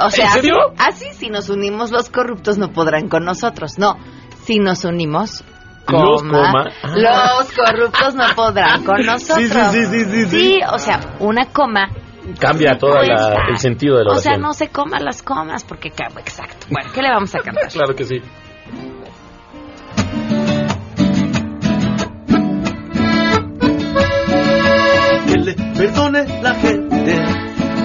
O 0.00 0.10
sea, 0.10 0.26
¿En 0.26 0.32
serio? 0.32 0.54
Así, 0.78 1.06
así, 1.06 1.18
si 1.18 1.30
nos 1.30 1.48
unimos 1.50 1.90
los 1.90 2.08
corruptos 2.08 2.58
no 2.58 2.72
podrán 2.72 3.08
con 3.08 3.24
nosotros. 3.24 3.78
No, 3.78 3.96
si 4.44 4.58
nos 4.58 4.84
unimos, 4.84 5.44
Los 5.88 6.22
coma, 6.22 6.30
coma. 6.32 6.70
Ah. 6.82 6.94
los 6.96 7.52
corruptos 7.52 8.14
no 8.14 8.24
podrán 8.34 8.84
con 8.84 9.04
nosotros. 9.04 9.72
sí, 9.72 9.86
sí, 9.86 10.04
sí, 10.04 10.26
sí. 10.26 10.60
o 10.72 10.78
sea, 10.78 11.16
una 11.20 11.46
coma. 11.46 11.88
Cambia 12.38 12.78
todo 12.78 12.92
cuesta. 12.92 13.34
el 13.50 13.58
sentido 13.58 13.98
de 13.98 14.04
la 14.04 14.12
O 14.12 14.18
sea, 14.18 14.32
oración. 14.32 14.42
no 14.42 14.52
se 14.54 14.68
coma 14.68 15.00
las 15.00 15.22
comas 15.22 15.64
porque 15.64 15.88
exacto. 15.88 16.66
Bueno, 16.70 16.90
¿qué 16.94 17.02
le 17.02 17.08
vamos 17.10 17.34
a 17.34 17.38
cantar? 17.44 17.68
Claro 17.68 17.94
que 17.94 18.04
sí. 18.04 18.20
que 25.26 25.36
le 25.38 25.54
perdone 25.54 26.24
la 26.42 26.54
gente 26.54 27.24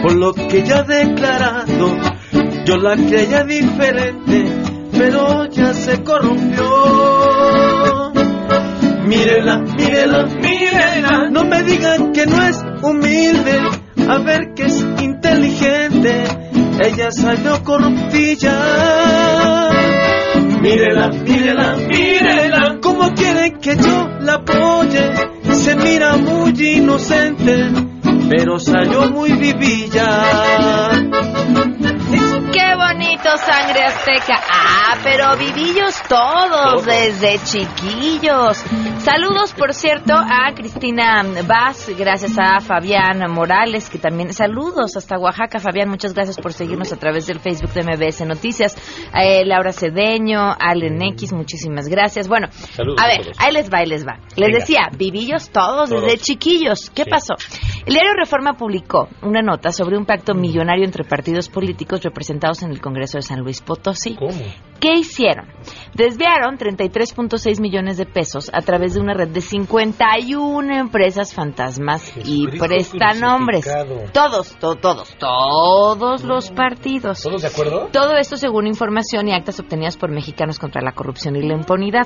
por 0.02 0.16
lo 0.16 0.34
que 0.34 0.64
ya 0.64 0.80
ha 0.80 0.84
declarado. 0.84 1.98
Yo 2.66 2.78
la 2.78 2.96
creía 2.96 3.44
diferente, 3.44 4.46
pero 4.98 5.46
ya 5.46 5.74
se 5.74 6.04
corrompió. 6.04 6.66
Mírela, 9.06 9.60
mírela, 9.60 10.26
mírela, 10.26 11.30
no 11.32 11.46
me 11.46 11.64
digan 11.64 12.12
que 12.12 12.26
no 12.26 12.44
es 12.44 12.62
humilde, 12.82 13.60
a 14.10 14.18
ver 14.20 14.54
que 14.56 14.64
es 14.64 14.86
inteligente, 15.02 16.24
ella 16.84 17.12
salió 17.12 17.64
corruptilla. 17.64 19.70
Mírela, 20.62 21.10
mírela, 21.10 21.76
mírela, 21.76 22.78
como 22.82 23.14
quieren 23.14 23.60
que 23.60 23.76
yo 23.76 24.08
la 24.22 24.36
apoye, 24.36 25.12
se 25.54 25.76
mira 25.76 26.16
muy 26.18 26.52
inocente, 26.52 27.70
pero 28.30 28.60
salió 28.60 29.10
muy 29.10 29.34
vivilla. 29.34 30.90
¡Qué 32.52 32.76
bonito, 32.76 32.97
sangre 33.24 33.84
azteca! 33.84 34.40
Ah, 34.50 34.98
pero 35.04 35.36
vivillos 35.38 36.02
todos, 36.08 36.86
desde 36.86 37.40
chiquillos. 37.44 38.58
Saludos, 39.00 39.54
por 39.54 39.74
cierto, 39.74 40.14
a 40.14 40.54
Cristina 40.54 41.24
Vaz, 41.48 41.90
gracias 41.98 42.38
a 42.38 42.60
Fabián 42.60 43.20
Morales, 43.32 43.90
que 43.90 43.98
también... 43.98 44.34
Saludos 44.34 44.96
hasta 44.96 45.18
Oaxaca, 45.18 45.60
Fabián, 45.60 45.90
muchas 45.90 46.14
gracias 46.14 46.38
por 46.38 46.54
seguirnos 46.54 46.92
a 46.94 46.98
través 46.98 47.26
del 47.28 47.40
Facebook 47.40 47.72
de 47.74 47.84
MBS 47.84 48.26
Noticias. 48.26 48.76
Eh, 49.14 49.44
Laura 49.46 49.72
Cedeño, 49.74 50.56
Allen 50.60 51.02
X, 51.14 51.34
muchísimas 51.34 51.88
gracias. 51.88 52.28
Bueno, 52.28 52.48
Saludos 52.52 53.02
a 53.02 53.08
ver, 53.08 53.32
ahí 53.40 53.52
les 53.54 53.70
va, 53.72 53.80
ahí 53.80 53.88
les 53.88 54.06
va. 54.06 54.20
Les 54.36 54.48
Venga. 54.48 54.60
decía, 54.60 54.90
vivillos 54.98 55.50
todos, 55.50 55.90
Todos. 55.90 56.04
desde 56.04 56.18
chiquillos. 56.18 56.90
¿Qué 56.92 57.06
pasó? 57.06 57.36
El 57.86 57.94
diario 57.94 58.14
Reforma 58.14 58.54
publicó 58.54 59.08
una 59.22 59.42
nota 59.42 59.72
sobre 59.72 59.98
un 59.98 60.06
pacto 60.06 60.34
millonario 60.34 60.86
entre 60.86 61.04
partidos 61.04 61.50
políticos 61.50 62.04
representados 62.04 62.62
en 62.64 62.72
el 62.72 62.82
Congreso 62.82 63.07
de 63.14 63.22
San 63.22 63.40
Luis 63.40 63.62
Potosí. 63.62 64.16
¿Cómo? 64.16 64.32
¿Qué 64.80 64.94
hicieron? 64.94 65.48
Desviaron 65.96 66.58
33.6 66.58 67.60
millones 67.60 67.98
de 67.98 68.06
pesos 68.06 68.52
a 68.54 68.62
través 68.62 68.94
de 68.94 69.00
una 69.02 69.16
red 69.16 69.30
de 69.30 69.42
51 69.42 70.72
empresas 70.76 71.34
fantasmas 71.34 72.12
y 72.24 72.46
prestanombres. 72.60 73.66
Todos, 74.14 74.56
to- 74.60 74.76
todos, 74.76 75.16
todos 75.18 76.24
los 76.24 76.52
partidos. 76.52 77.24
¿Todos 77.24 77.42
de 77.42 77.48
acuerdo? 77.48 77.90
Todo 77.92 78.16
esto 78.18 78.38
según 78.38 78.68
información 78.68 79.28
y 79.28 79.34
actas 79.34 79.60
obtenidas 79.60 79.98
por 79.98 80.12
mexicanos 80.12 80.60
contra 80.60 80.82
la 80.84 80.92
corrupción 80.92 81.36
y 81.36 81.42
la 81.42 81.56
impunidad. 81.56 82.06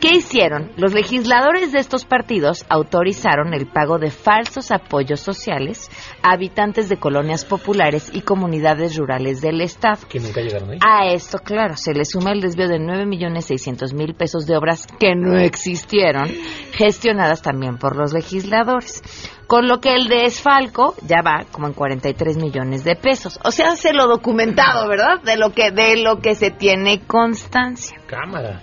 ¿Qué 0.00 0.10
hicieron? 0.16 0.70
Los 0.76 0.92
legisladores 0.94 1.72
de 1.72 1.80
estos 1.80 2.04
partidos 2.04 2.64
autorizaron 2.68 3.54
el 3.54 3.66
pago 3.66 3.98
de 3.98 4.10
falsos 4.10 4.70
apoyos 4.70 5.20
sociales 5.20 5.90
a 6.22 6.32
habitantes 6.34 6.88
de 6.88 6.98
colonias 6.98 7.44
populares 7.44 8.10
y 8.14 8.20
comunidades 8.22 8.96
rurales 8.96 9.40
del 9.40 9.60
Estado. 9.60 10.06
Que 10.08 10.20
nunca 10.20 10.40
llegaron 10.40 10.70
ahí. 10.70 10.78
A 10.86 11.06
esto, 11.12 11.38
claro, 11.38 11.76
se 11.76 11.92
le 11.92 12.04
suma 12.12 12.32
el 12.32 12.42
desvío 12.42 12.68
de 12.68 12.78
9 12.78 13.06
millones 13.06 13.46
600 13.46 13.94
mil 13.94 14.14
pesos 14.14 14.44
de 14.46 14.56
obras 14.56 14.86
que 15.00 15.14
no 15.14 15.38
existieron, 15.38 16.28
gestionadas 16.72 17.40
también 17.40 17.78
por 17.78 17.96
los 17.96 18.12
legisladores. 18.12 19.02
Con 19.46 19.66
lo 19.66 19.80
que 19.80 19.94
el 19.94 20.08
desfalco 20.08 20.94
ya 21.06 21.22
va 21.22 21.44
como 21.50 21.66
en 21.66 21.72
43 21.72 22.36
millones 22.36 22.84
de 22.84 22.96
pesos. 22.96 23.38
O 23.44 23.50
sea, 23.50 23.76
se 23.76 23.92
lo 23.92 24.06
documentado, 24.06 24.88
¿verdad? 24.88 25.20
De 25.22 25.36
lo 25.36 25.52
que, 25.52 25.70
de 25.70 25.96
lo 26.02 26.20
que 26.20 26.34
se 26.34 26.50
tiene 26.50 27.00
constancia. 27.00 27.98
Cámara. 28.06 28.62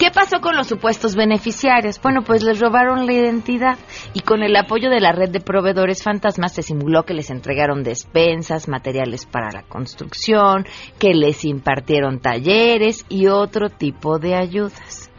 ¿Qué 0.00 0.10
pasó 0.10 0.40
con 0.40 0.56
los 0.56 0.66
supuestos 0.66 1.14
beneficiarios? 1.14 2.00
Bueno, 2.00 2.22
pues 2.22 2.42
les 2.42 2.58
robaron 2.58 3.04
la 3.04 3.12
identidad 3.12 3.78
y 4.14 4.20
con 4.20 4.42
el 4.42 4.56
apoyo 4.56 4.88
de 4.88 4.98
la 4.98 5.12
red 5.12 5.28
de 5.28 5.40
proveedores 5.40 6.02
fantasmas 6.02 6.54
se 6.54 6.62
simuló 6.62 7.02
que 7.02 7.12
les 7.12 7.28
entregaron 7.28 7.82
despensas, 7.82 8.66
materiales 8.66 9.26
para 9.26 9.50
la 9.52 9.62
construcción, 9.62 10.64
que 10.98 11.12
les 11.12 11.44
impartieron 11.44 12.18
talleres 12.18 13.04
y 13.10 13.26
otro 13.26 13.68
tipo 13.68 14.18
de 14.18 14.36
ayudas. 14.36 15.10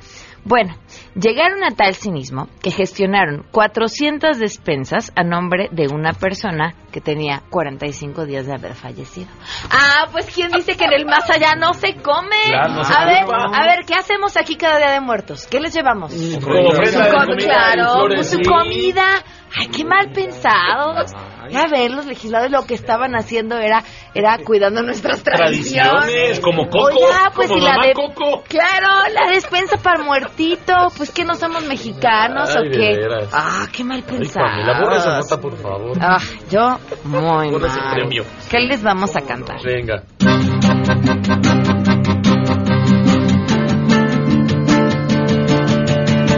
Bueno, 0.43 0.73
llegaron 1.15 1.63
a 1.63 1.71
tal 1.75 1.95
cinismo 1.95 2.47
que 2.61 2.71
gestionaron 2.71 3.45
400 3.51 4.39
despensas 4.39 5.11
a 5.15 5.23
nombre 5.23 5.69
de 5.71 5.87
una 5.87 6.13
persona 6.13 6.73
que 6.91 7.01
tenía 7.01 7.41
45 7.49 8.25
días 8.25 8.45
de 8.45 8.53
haber 8.53 8.75
fallecido. 8.75 9.29
Ah, 9.69 10.07
pues 10.11 10.25
¿quién 10.33 10.51
dice 10.51 10.75
que 10.75 10.85
en 10.85 10.93
el 10.93 11.05
más 11.05 11.29
allá 11.29 11.55
no 11.55 11.73
se 11.73 11.95
come? 11.95 12.37
Claro, 12.47 12.73
no 12.73 12.83
se 12.83 12.93
a 12.93 13.05
ver, 13.05 13.23
a 13.29 13.65
ver, 13.65 13.85
¿qué 13.85 13.95
hacemos 13.95 14.37
aquí 14.37 14.55
cada 14.55 14.77
día 14.77 14.91
de 14.91 15.01
muertos? 15.01 15.47
¿Qué 15.47 15.59
les 15.59 15.73
llevamos? 15.73 16.11
Su 16.11 16.39
claro, 16.39 18.05
pues 18.07 18.29
su 18.29 18.39
comida. 18.41 19.05
Ay, 19.53 19.67
qué 19.67 19.83
mal 19.83 20.11
pensados. 20.13 21.11
Ya 21.49 21.65
ver, 21.67 21.91
los 21.91 22.05
legisladores 22.05 22.51
lo 22.51 22.65
que 22.65 22.73
estaban 22.73 23.15
haciendo 23.15 23.57
era 23.57 23.83
era 24.13 24.37
cuidando 24.37 24.81
nuestras 24.81 25.23
tradiciones. 25.23 25.91
Tradiciones, 25.91 26.39
como 26.39 26.69
Coco, 26.69 26.85
Oiga, 26.85 27.31
pues 27.35 27.49
como 27.49 27.59
y 27.59 27.65
la 27.65 27.75
de 27.85 27.93
Coco. 27.93 28.43
Claro, 28.47 29.09
la 29.13 29.29
despensa 29.31 29.77
para 29.77 29.99
el 29.99 30.05
muertito, 30.05 30.73
pues 31.01 31.09
que 31.09 31.25
no 31.25 31.33
somos 31.33 31.65
mexicanos 31.65 32.55
Ay, 32.55 32.67
o 32.67 32.71
qué. 32.71 32.95
veras. 32.95 33.29
Ah, 33.33 33.65
qué 33.75 33.83
mal 33.83 34.03
Ay, 34.07 34.17
pensado. 34.19 34.45
Pamela, 34.45 34.79
borra 34.79 34.97
esa 34.97 35.17
nota, 35.17 35.41
por 35.41 35.57
favor. 35.57 35.97
Ah, 35.99 36.19
yo 36.47 36.77
muy 37.05 37.49
Borra 37.49 37.69
mal. 37.69 37.93
premio. 37.95 38.23
¿Qué 38.51 38.59
les 38.59 38.83
vamos 38.83 39.15
a 39.15 39.21
cantar? 39.21 39.57
Venga. 39.65 40.03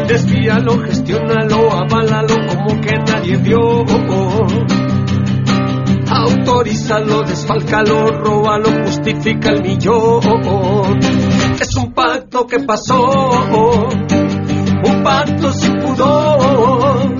Desvíalo, 0.07 0.79
gestiónalo, 0.79 1.71
aválalo 1.71 2.35
como 2.47 2.79
que 2.79 2.95
nadie 2.99 3.35
vio. 3.35 3.83
Autorízalo, 6.09 7.23
desfálcalo, 7.23 8.07
róbalo, 8.11 8.69
justifica 8.85 9.49
el 9.49 9.61
millón. 9.61 10.99
Es 11.59 11.75
un 11.75 11.91
pacto 11.93 12.45
que 12.45 12.59
pasó, 12.59 13.89
un 14.83 15.03
pacto 15.03 15.51
sin 15.53 15.79
pudor, 15.79 17.15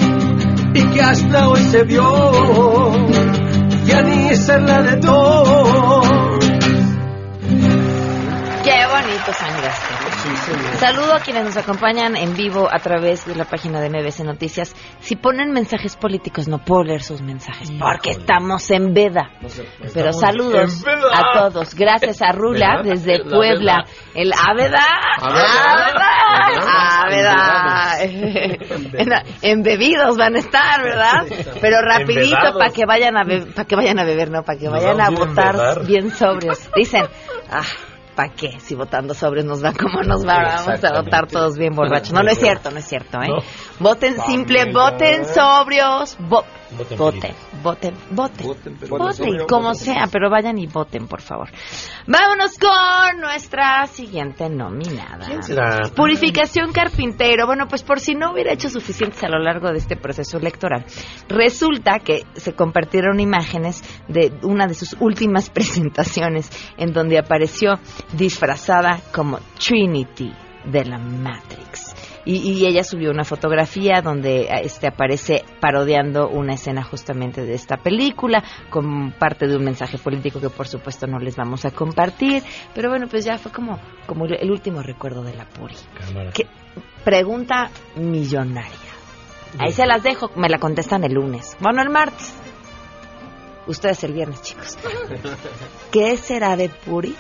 y 0.74 0.84
que 0.90 1.02
hasta 1.02 1.50
hoy 1.50 1.62
se 1.62 1.84
vio. 1.84 2.92
Ya 3.86 4.02
ni 4.02 4.36
ser 4.36 4.62
la 4.62 4.82
de 4.82 4.96
dos. 4.98 6.08
Qué 8.64 8.86
bonito 8.88 9.34
sangraste. 9.34 10.04
Saludo 10.78 11.16
a 11.16 11.20
quienes 11.20 11.44
nos 11.44 11.58
acompañan 11.58 12.16
en 12.16 12.34
vivo 12.36 12.70
a 12.72 12.80
través 12.80 13.26
de 13.26 13.36
la 13.36 13.44
página 13.44 13.82
de 13.82 13.90
MBC 13.90 14.22
Noticias. 14.22 14.74
Si 15.00 15.18
ponen 15.18 15.52
mensajes 15.52 15.98
políticos, 15.98 16.48
no 16.48 16.60
puedo 16.60 16.84
leer 16.84 17.04
sus 17.04 17.22
mensajes 17.22 17.72
porque 17.78 18.12
estamos 18.12 18.72
en 18.72 18.94
veda. 18.94 19.32
Pero 19.42 20.12
Estamos 20.12 20.20
saludos 20.22 20.86
a 21.14 21.40
todos. 21.40 21.76
Gracias 21.76 22.22
a 22.22 22.32
Rula 22.32 22.82
desde 22.86 23.20
La 23.20 23.30
Puebla. 23.30 23.84
El 24.16 24.32
Aveda. 24.32 24.86
Aveda. 25.20 26.93
En, 29.42 29.64
bebidos 29.64 30.18
van 30.18 30.36
a 30.36 30.40
estar, 30.40 30.82
¿verdad? 30.84 31.26
Pero 31.62 31.82
rapidito 31.82 32.36
para 32.58 32.72
que 32.72 32.86
vayan 32.86 33.18
a 33.18 33.24
para 33.56 33.66
que 33.68 33.76
vayan 33.76 34.00
a 34.00 34.04
beber, 34.04 34.30
no, 34.32 34.44
para 34.44 34.58
que 34.60 34.66
Nos 34.66 34.74
vayan 34.74 35.02
a 35.02 35.10
votar 35.10 35.86
bien 35.86 36.12
sobrios. 36.12 36.60
Dicen, 36.76 37.06
ah, 37.50 37.62
¿para 38.16 38.30
qué? 38.34 38.60
Si 38.60 38.76
votando 38.76 39.14
sobres 39.14 39.46
nos 39.46 39.64
va 39.64 39.74
como 39.74 40.02
nos 40.04 40.26
va, 40.26 40.38
vamos 40.66 40.84
a 40.84 41.02
votar 41.02 41.28
todos 41.28 41.58
bien 41.58 41.74
borrachos. 41.76 42.14
No, 42.14 42.24
no 42.24 42.30
es 42.32 42.38
cierto, 42.40 42.72
no 42.72 42.78
es 42.80 42.86
cierto, 42.86 43.22
¿eh? 43.22 43.28
No. 43.30 43.38
Voten 43.80 44.16
simple, 44.26 44.72
voten 44.72 45.26
sobrios, 45.26 46.18
vo- 46.20 46.44
Voten 46.78 47.34
voten, 47.64 47.96
voten, 48.12 48.48
voten, 48.48 48.78
voten, 48.90 49.48
como 49.48 49.70
voten. 49.70 49.76
sea, 49.76 50.08
pero 50.12 50.30
vayan 50.30 50.58
y 50.58 50.68
voten, 50.68 51.08
por 51.08 51.22
favor. 51.22 51.50
Vámonos 52.08 52.58
con 52.58 53.22
nuestra 53.22 53.88
siguiente 53.88 54.50
nominada. 54.50 55.26
¿Quién 55.26 55.44
será? 55.44 55.90
Purificación 55.96 56.72
Carpintero. 56.72 57.46
Bueno, 57.48 57.68
pues 57.68 57.84
por 57.84 58.00
si 58.00 58.16
no 58.16 58.34
hubiera 58.34 58.54
hecho 58.54 58.70
suficientes 58.70 59.24
a 59.24 59.30
lo 59.30 59.40
largo 59.40 59.72
de 59.72 59.78
este 59.78 59.96
proceso 59.96 60.38
electoral, 60.38 60.86
resulta 61.30 62.00
que 62.00 62.24
se 62.34 62.54
compartieron 62.54 63.20
imágenes 63.20 63.82
de 64.08 64.34
una 64.44 64.68
de 64.68 64.74
sus 64.74 64.96
últimas 65.00 65.50
presentaciones 65.54 66.50
en 66.78 66.94
donde 66.94 67.18
apareció 67.18 67.80
disfrazada 68.14 69.00
como 69.14 69.40
Trinity 69.58 70.34
de 70.66 70.86
la 70.86 70.98
Matrix. 70.98 71.83
Y, 72.26 72.38
y 72.38 72.66
ella 72.66 72.84
subió 72.84 73.12
una 73.12 73.26
fotografía 73.26 74.02
donde 74.02 74.48
este 74.64 74.88
aparece 74.88 75.44
parodiando 75.60 76.30
una 76.30 76.54
escena 76.54 76.82
justamente 76.84 77.46
de 77.46 77.54
esta 77.54 77.78
película 77.78 78.44
con 78.70 79.12
parte 79.12 79.48
de 79.48 79.58
un 79.58 79.64
mensaje 79.66 79.98
político 79.98 80.40
que 80.40 80.50
por 80.50 80.68
supuesto 80.68 81.06
no 81.06 81.20
les 81.20 81.36
vamos 81.36 81.66
a 81.66 81.72
compartir 81.72 82.42
pero 82.74 82.90
bueno 82.90 83.08
pues 83.08 83.26
ya 83.26 83.38
fue 83.38 83.52
como 83.52 83.78
como 84.06 84.26
el 84.26 84.52
último 84.52 84.82
recuerdo 84.82 85.24
de 85.24 85.34
la 85.34 85.46
Puri. 85.46 85.76
¿Qué? 86.34 86.48
pregunta 87.04 87.70
millonaria 87.96 88.72
ahí 89.60 89.72
se 89.72 89.86
las 89.86 90.04
dejo 90.04 90.32
me 90.36 90.50
la 90.50 90.58
contestan 90.58 91.04
el 91.04 91.14
lunes 91.14 91.58
bueno 91.60 91.82
el 91.82 91.90
martes 91.90 92.34
ustedes 93.68 94.04
el 94.04 94.14
viernes 94.14 94.42
chicos 94.42 94.78
¿qué 95.92 96.18
será 96.18 96.56
de 96.56 96.70
Puri? 96.70 97.16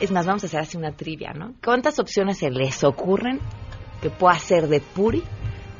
es 0.00 0.10
más 0.10 0.26
vamos 0.26 0.44
a 0.44 0.46
hacer 0.46 0.60
así 0.60 0.76
una 0.76 0.92
trivia 0.92 1.32
¿no? 1.34 1.54
¿cuántas 1.62 1.98
opciones 1.98 2.38
se 2.38 2.50
les 2.50 2.84
ocurren 2.84 3.40
que 4.04 4.10
pueda 4.10 4.38
ser 4.38 4.68
de 4.68 4.80
Puri 4.80 5.22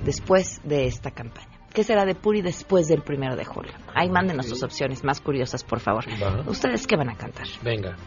después 0.02 0.58
de 0.64 0.87
esta 0.87 1.10
campaña. 1.10 1.58
¿Qué 1.74 1.84
será 1.84 2.06
de 2.06 2.14
Puri 2.14 2.40
después 2.40 2.88
del 2.88 3.02
primero 3.02 3.37
de 3.37 3.44
julio? 3.44 3.72
Ahí 3.94 4.08
mándenos 4.08 4.46
sus 4.46 4.62
opciones 4.62 5.04
más 5.04 5.20
curiosas, 5.20 5.62
por 5.62 5.78
favor. 5.78 6.06
¿Ustedes 6.46 6.87
qué 6.87 6.96
van 6.96 7.10
a 7.10 7.16
cantar? 7.16 7.46
Venga. 7.62 7.98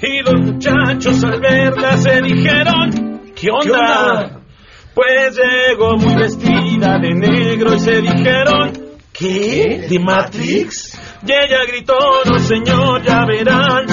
Y 0.00 0.22
los 0.22 0.46
muchachos 0.46 1.24
al 1.24 1.40
verla 1.40 1.96
se 1.96 2.22
dijeron, 2.22 3.32
¿qué 3.34 3.48
onda? 3.50 4.42
Pues 4.94 5.36
llegó 5.36 5.96
muy 5.96 6.14
vestida 6.14 7.00
de 7.00 7.12
negro 7.12 7.74
y 7.74 7.80
se 7.80 8.00
dijeron, 8.00 8.72
¿qué? 9.12 9.88
¿De 9.90 9.98
Matrix? 9.98 10.96
Y 11.26 11.32
ella 11.32 11.64
gritó, 11.66 11.98
no 12.30 12.38
señor, 12.38 13.02
ya 13.02 13.24
verán, 13.26 13.86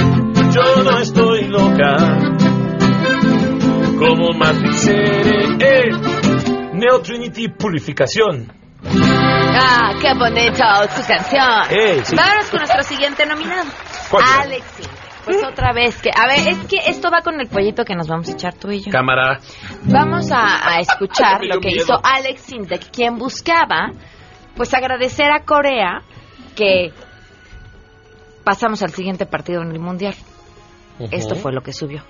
yo 0.51 0.83
no 0.83 0.99
estoy 0.99 1.47
loca. 1.47 2.36
Como 3.97 4.31
Matrix 4.33 4.87
eh, 4.87 5.89
Neo 6.73 7.01
Trinity 7.01 7.49
Purificación. 7.49 8.51
¡Ah, 8.85 9.93
qué 9.99 10.13
bonito 10.13 10.63
su 10.95 11.07
canción! 11.07 11.65
Eh, 11.71 12.01
sí. 12.03 12.15
Vámonos 12.15 12.49
con 12.49 12.59
nuestro 12.59 12.83
siguiente 12.83 13.25
nominado. 13.25 13.63
¿Cuál 14.11 14.23
será? 14.25 14.41
Alex 14.43 14.79
Intec. 14.79 15.07
Pues 15.25 15.43
otra 15.43 15.73
vez 15.73 16.01
que... 16.01 16.09
A 16.09 16.27
ver, 16.27 16.47
es 16.47 16.57
que 16.67 16.77
esto 16.89 17.09
va 17.11 17.21
con 17.21 17.41
el 17.41 17.47
pollito 17.47 17.83
que 17.83 17.95
nos 17.95 18.07
vamos 18.07 18.29
a 18.29 18.31
echar 18.31 18.53
tú 18.53 18.71
y 18.71 18.81
yo. 18.83 18.91
Cámara. 18.91 19.39
Vamos 19.83 20.31
a, 20.31 20.75
a 20.75 20.79
escuchar 20.79 21.43
lo 21.43 21.59
que 21.59 21.69
miedo. 21.69 21.83
hizo 21.83 21.99
Alex 22.01 22.41
Sintek, 22.41 22.91
quien 22.91 23.17
buscaba, 23.17 23.91
pues 24.55 24.73
agradecer 24.73 25.31
a 25.31 25.43
Corea 25.43 26.03
que 26.55 26.93
pasamos 28.43 28.81
al 28.83 28.91
siguiente 28.91 29.25
partido 29.25 29.61
en 29.63 29.71
el 29.71 29.79
Mundial. 29.79 30.15
Esto 31.11 31.35
fue 31.35 31.51
lo 31.51 31.61
que 31.61 31.73
subió. 31.73 32.03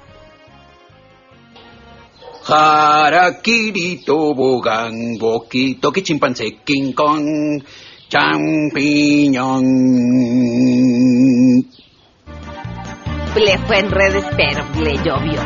Harakiri 2.49 4.03
tobogán, 4.05 5.17
boquito 5.19 5.91
que 5.91 6.01
chimpancé, 6.01 6.57
King 6.63 6.93
Kong, 6.93 7.62
champiñón. 8.10 9.63
Le 13.36 13.57
fue 13.67 13.79
en 13.79 13.91
redes, 13.91 14.25
pero 14.36 14.65
le 14.81 14.95
llovió. 15.03 15.41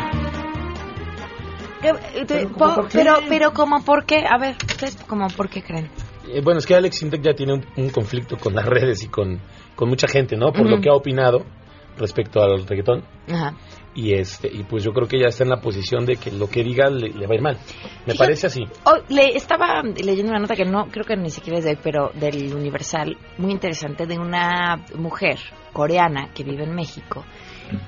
¿Qué- 1.82 2.24
te- 2.24 2.46
po- 2.46 2.86
Pero, 2.92 3.14
pero, 3.28 3.52
como 3.52 3.82
por 3.84 4.04
qué? 4.06 4.24
A 4.28 4.38
ver, 4.38 4.56
¿ustedes 4.64 4.96
como 5.08 5.26
por 5.28 5.48
qué 5.50 5.62
creen? 5.62 5.90
Eh, 6.28 6.40
bueno, 6.42 6.60
es 6.60 6.66
que 6.66 6.76
Alex 6.76 6.96
Sintek 6.98 7.20
ya 7.22 7.34
tiene 7.34 7.54
un, 7.54 7.66
un 7.76 7.90
conflicto 7.90 8.36
con 8.36 8.54
las 8.54 8.64
redes 8.64 9.02
y 9.02 9.08
con, 9.08 9.40
con 9.74 9.88
mucha 9.88 10.06
gente, 10.06 10.36
¿no? 10.36 10.52
Por 10.52 10.62
Ujú. 10.62 10.76
lo 10.76 10.80
que 10.80 10.88
ha 10.88 10.94
opinado 10.94 11.44
respecto 11.96 12.42
al 12.42 12.66
reggaetón. 12.66 13.04
Ajá. 13.30 13.54
Y 13.94 14.14
este 14.14 14.48
y 14.50 14.62
pues 14.64 14.82
yo 14.82 14.92
creo 14.92 15.06
que 15.06 15.18
ya 15.20 15.26
está 15.26 15.44
en 15.44 15.50
la 15.50 15.60
posición 15.60 16.06
de 16.06 16.16
que 16.16 16.30
lo 16.32 16.48
que 16.48 16.64
diga 16.64 16.88
le, 16.88 17.10
le 17.10 17.26
va 17.26 17.32
a 17.32 17.36
ir 17.36 17.42
mal. 17.42 17.58
Me 18.06 18.12
Fíjate- 18.14 18.18
parece 18.18 18.46
así. 18.46 18.64
Oh, 18.84 18.96
le 19.08 19.36
estaba 19.36 19.82
leyendo 19.82 20.30
una 20.30 20.40
nota 20.40 20.56
que 20.56 20.64
no 20.64 20.86
creo 20.86 21.04
que 21.04 21.16
ni 21.16 21.28
siquiera 21.30 21.58
es 21.58 21.64
de 21.64 21.70
hoy, 21.72 21.78
pero 21.82 22.10
del 22.14 22.54
Universal, 22.54 23.16
muy 23.36 23.52
interesante, 23.52 24.06
de 24.06 24.18
una 24.18 24.82
mujer 24.96 25.38
coreana 25.74 26.30
que 26.34 26.42
vive 26.42 26.64
en 26.64 26.74
México, 26.74 27.24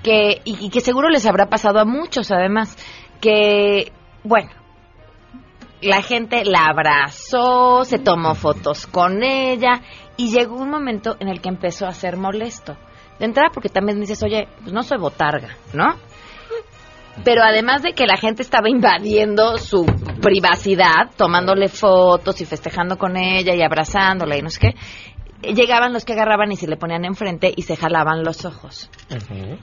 que 0.03 0.43
y, 0.45 0.67
y 0.67 0.71
que 0.71 0.81
seguro 0.81 1.09
les 1.09 1.25
habrá 1.25 1.47
pasado 1.47 1.79
a 1.81 1.85
muchos, 1.87 2.31
además, 2.31 2.77
que 3.23 3.90
bueno, 4.25 4.51
la 5.81 6.03
gente 6.03 6.45
la 6.45 6.67
abrazó, 6.67 7.85
se 7.85 7.99
tomó 7.99 8.35
fotos 8.35 8.87
con 8.87 9.23
ella 9.23 9.81
y 10.17 10.31
llegó 10.33 10.57
un 10.57 10.71
momento 10.71 11.17
en 11.21 11.29
el 11.29 11.40
que 11.40 11.49
empezó 11.49 11.87
a 11.87 11.93
ser 11.93 12.17
molesto. 12.17 12.77
De 13.18 13.27
entrada 13.27 13.50
porque 13.53 13.68
también 13.68 14.00
dices, 14.00 14.22
oye, 14.22 14.48
pues 14.61 14.72
no 14.72 14.83
soy 14.83 14.98
botarga, 14.98 15.57
¿no? 15.72 15.94
Pero 17.22 17.42
además 17.44 17.83
de 17.83 17.92
que 17.92 18.07
la 18.07 18.16
gente 18.16 18.42
estaba 18.42 18.68
invadiendo 18.68 19.57
su 19.59 19.87
privacidad, 20.20 21.11
tomándole 21.16 21.68
fotos 21.68 22.40
y 22.40 22.44
festejando 22.44 22.98
con 22.98 23.16
ella 23.16 23.55
y 23.55 23.62
abrazándola 23.62 24.37
y 24.37 24.42
no 24.42 24.50
sé 24.50 24.59
qué, 24.61 25.53
llegaban 25.55 25.92
los 25.92 26.05
que 26.05 26.14
agarraban 26.14 26.50
y 26.50 26.57
se 26.57 26.66
le 26.66 26.77
ponían 26.77 27.05
enfrente 27.05 27.53
y 27.55 27.62
se 27.62 27.77
jalaban 27.77 28.24
los 28.24 28.44
ojos. 28.44 28.90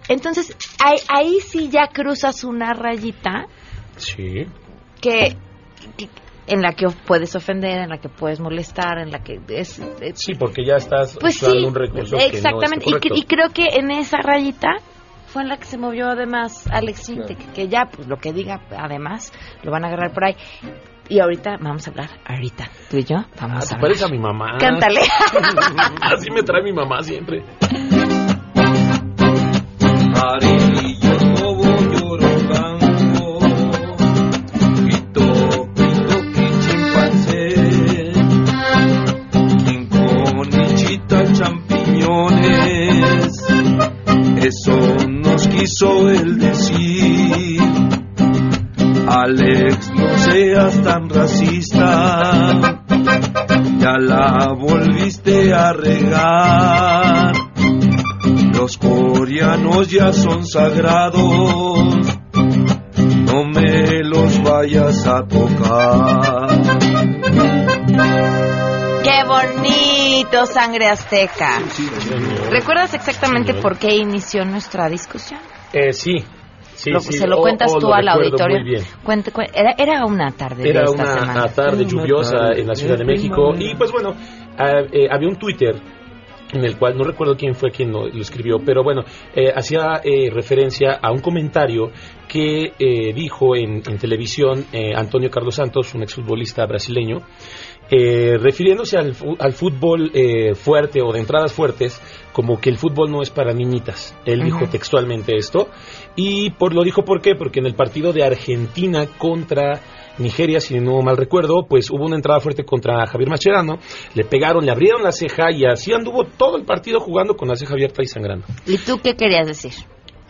Entonces, 0.08 0.56
ahí, 0.82 0.96
ahí 1.10 1.40
sí 1.42 1.70
ya 1.70 1.88
cruzas 1.88 2.46
una 2.46 2.72
rayita 2.74 3.48
Sí. 3.98 4.46
que, 5.02 5.36
que- 5.98 6.10
en 6.48 6.62
la 6.62 6.74
que 6.74 6.88
puedes 7.06 7.36
ofender, 7.36 7.80
en 7.80 7.90
la 7.90 7.98
que 7.98 8.10
puedes 8.10 8.40
molestar, 8.40 8.98
en 9.00 9.12
la 9.12 9.20
que 9.20 9.40
es... 9.50 9.80
es- 10.02 10.20
Sí, 10.20 10.34
porque 10.36 10.66
ya 10.66 10.76
estás 10.76 11.18
pues 11.20 11.38
usando 11.38 11.60
sí, 11.60 11.66
un 11.66 11.76
recurso 11.76 12.18
exactamente. 12.18 12.86
que 13.00 13.10
no 13.10 13.16
y, 13.16 13.20
y 13.20 13.24
creo 13.24 13.50
que 13.54 13.68
en 13.78 13.92
esa 13.92 14.18
rayita 14.22 14.70
fue 15.28 15.44
en 15.44 15.48
la 15.50 15.58
que 15.58 15.66
se 15.66 15.78
movió 15.78 16.10
además 16.10 16.68
Alex 16.72 17.04
Sintek, 17.04 17.54
que 17.54 17.68
ya 17.70 17.86
pues 17.86 18.08
lo 18.08 18.18
que 18.18 18.34
diga 18.34 18.60
además 18.78 19.32
lo 19.64 19.72
van 19.72 19.86
a 19.86 19.88
agarrar 19.88 20.14
por 20.14 20.26
ahí. 20.26 20.36
Y 21.08 21.20
ahorita 21.20 21.58
vamos 21.60 21.88
a 21.88 21.92
hablar, 21.92 22.10
ahorita, 22.26 22.70
tú 22.90 22.98
y 22.98 23.04
yo, 23.04 23.18
vamos 23.40 23.72
Ah, 23.72 23.78
te 23.80 24.04
a 24.04 24.06
a 24.06 24.10
mi 24.10 24.18
mamá. 24.20 24.58
Cántale. 24.60 25.02
Así 26.02 26.32
me 26.32 26.42
trae 26.44 26.64
mi 26.64 26.72
mamá 26.72 27.02
siempre. 27.02 27.44
Ya 59.92 60.14
son 60.14 60.46
sagrados, 60.46 61.20
no 62.34 63.44
me 63.46 64.04
los 64.04 64.42
vayas 64.42 65.06
a 65.06 65.24
tocar. 65.28 66.50
¡Qué 69.04 69.24
bonito, 69.28 70.46
sangre 70.46 70.88
azteca! 70.88 71.60
¿Recuerdas 72.50 72.94
exactamente 72.94 73.54
por 73.56 73.78
qué 73.78 73.96
inició 73.96 74.46
nuestra 74.46 74.88
discusión? 74.90 75.40
Eh, 75.74 75.92
sí. 75.94 76.24
Sí, 76.74 76.90
Lo- 76.90 77.00
sí. 77.00 77.14
se 77.14 77.28
lo 77.28 77.38
Oh, 77.38 77.42
cuentas 77.42 77.72
oh, 77.76 77.80
tú 77.80 77.88
lo 77.88 77.94
al 77.94 78.08
auditorio. 78.08 78.60
Muy 78.62 78.70
bien. 78.72 78.84
Cuente- 79.04 79.32
cu- 79.32 79.42
era, 79.42 79.76
era 79.78 80.06
una 80.06 80.32
tarde 80.32 80.68
Era 80.68 80.80
de 80.82 80.86
esta 80.86 81.04
una 81.04 81.20
semana. 81.20 81.48
tarde 81.50 81.86
lluviosa 81.86 82.54
en 82.56 82.66
la 82.68 82.74
Ciudad 82.76 82.98
de 82.98 83.06
México 83.06 83.54
y 83.56 83.76
pues 83.76 83.92
bueno, 83.92 84.16
ah, 84.58 84.80
eh, 84.92 85.08
había 85.12 85.28
un 85.28 85.36
Twitter 85.36 85.76
en 86.54 86.64
el 86.66 86.78
cual 86.78 86.98
no 86.98 87.04
recuerdo 87.04 87.36
quién 87.36 87.56
fue 87.56 87.72
quien 87.72 87.92
lo, 87.92 88.08
escribió, 88.08 88.60
pero 88.60 88.84
bueno, 88.84 89.04
eh, 89.36 89.52
hacía 89.54 90.02
eh, 90.04 90.30
referencia 90.32 91.00
a 91.02 91.12
un 91.12 91.20
comentario 91.20 91.92
que 92.32 92.72
eh, 92.80 93.14
dijo 93.14 93.58
en, 93.58 93.84
en 93.86 93.98
televisión 93.98 94.66
eh, 94.72 94.94
Antonio 94.96 95.30
Carlos 95.30 95.56
Santos, 95.56 95.94
un 95.94 96.04
exfutbolista 96.04 96.66
brasileño, 96.66 97.24
eh, 97.92 98.38
refiriéndose 98.40 98.98
al, 98.98 99.14
al 99.38 99.52
fútbol 99.52 100.12
eh, 100.14 100.56
fuerte 100.56 101.02
o 101.02 101.12
de 101.12 101.20
entradas 101.20 101.52
fuertes, 101.52 102.02
como 102.32 102.60
que 102.60 102.70
el 102.70 102.78
fútbol 102.78 103.12
no 103.12 103.22
es 103.22 103.30
para 103.30 103.54
niñitas. 103.54 104.16
Él 104.26 104.44
dijo 104.44 104.68
textualmente 104.70 105.36
esto. 105.36 105.68
Y 106.16 106.52
por 106.52 106.74
lo 106.74 106.84
dijo 106.84 107.04
por 107.04 107.22
qué, 107.22 107.36
porque 107.36 107.60
en 107.60 107.66
el 107.66 107.76
partido 107.76 108.14
de 108.14 108.24
Argentina 108.24 109.06
contra 109.18 109.82
Nigeria, 110.18 110.62
si 110.62 110.80
no 110.80 111.02
mal 111.02 111.18
recuerdo, 111.18 111.66
pues 111.68 111.90
hubo 111.90 112.06
una 112.06 112.16
entrada 112.16 112.40
fuerte 112.40 112.64
contra 112.64 113.06
Javier 113.08 113.30
Mascherano, 113.30 113.80
le 114.14 114.24
pegaron, 114.24 114.66
le 114.66 114.72
abrieron 114.72 115.04
la 115.04 115.12
ceja 115.12 115.52
y 115.52 115.66
así 115.66 115.94
anduvo 115.94 116.24
todo 116.24 116.58
el 116.58 116.64
partido 116.64 117.00
jugando 117.00 117.36
con 117.36 117.50
la 117.50 117.56
ceja 117.56 117.74
abierta 117.74 118.02
y 118.02 118.08
sangrando. 118.08 118.46
¿Y 118.66 118.78
tú 118.78 119.00
qué 119.04 119.16
querías 119.16 119.48
decir? 119.48 119.74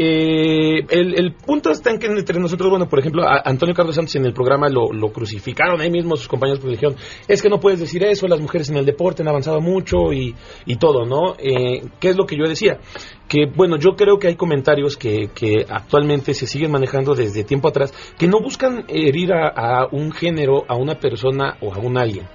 Eh, 0.04 0.84
el, 0.90 1.36
punto 1.36 1.70
está 1.70 1.92
en 1.92 2.00
que 2.00 2.08
entre 2.08 2.40
nosotros, 2.40 2.72
bueno, 2.72 2.90
por 2.90 2.98
ejemplo, 2.98 3.22
a 3.24 3.44
Antonio 3.46 3.76
Carlos 3.76 3.94
Santos 3.94 4.16
en 4.16 4.26
el 4.26 4.34
programa 4.34 4.68
lo, 4.68 4.90
crucificaron 5.12 5.80
ahí 5.80 5.92
mismo 5.92 6.16
sus 6.16 6.28
compañeros 6.28 6.60
porque 6.60 6.76
dijeron, 6.76 6.96
es 7.28 7.40
que 7.40 7.50
no 7.50 7.60
puedes 7.60 7.80
decir 7.80 8.04
eso, 8.04 8.28
las 8.28 8.40
mujeres 8.40 8.68
en 8.72 8.78
el 8.78 8.86
deporte 8.86 9.22
han 9.22 9.28
avanzado 9.28 9.62
mucho 9.62 10.12
y, 10.12 10.34
y 10.66 10.78
todo, 10.78 11.06
¿no? 11.06 11.36
Eh, 11.38 11.84
¿Qué 12.00 12.10
es 12.10 12.18
lo 12.18 12.26
que 12.26 12.36
yo 12.36 12.48
decía? 12.48 12.80
Que, 13.28 13.46
bueno, 13.46 13.78
yo 13.78 13.92
creo 13.92 14.18
que 14.18 14.28
hay 14.28 14.36
comentarios 14.36 14.98
que, 14.98 15.30
que 15.36 15.68
actualmente 15.70 16.34
se 16.34 16.48
siguen 16.48 16.72
manejando 16.72 17.14
desde 17.14 17.44
tiempo 17.44 17.68
atrás 17.68 17.94
que 18.18 18.28
no 18.28 18.42
buscan 18.42 18.86
herir 18.88 19.34
a 19.34 19.88
un 19.92 20.12
género, 20.12 20.64
a 20.68 20.78
una 20.78 20.96
persona 20.96 21.58
o 21.62 21.72
a 21.72 21.78
un 21.78 22.00
alguien 22.00 22.28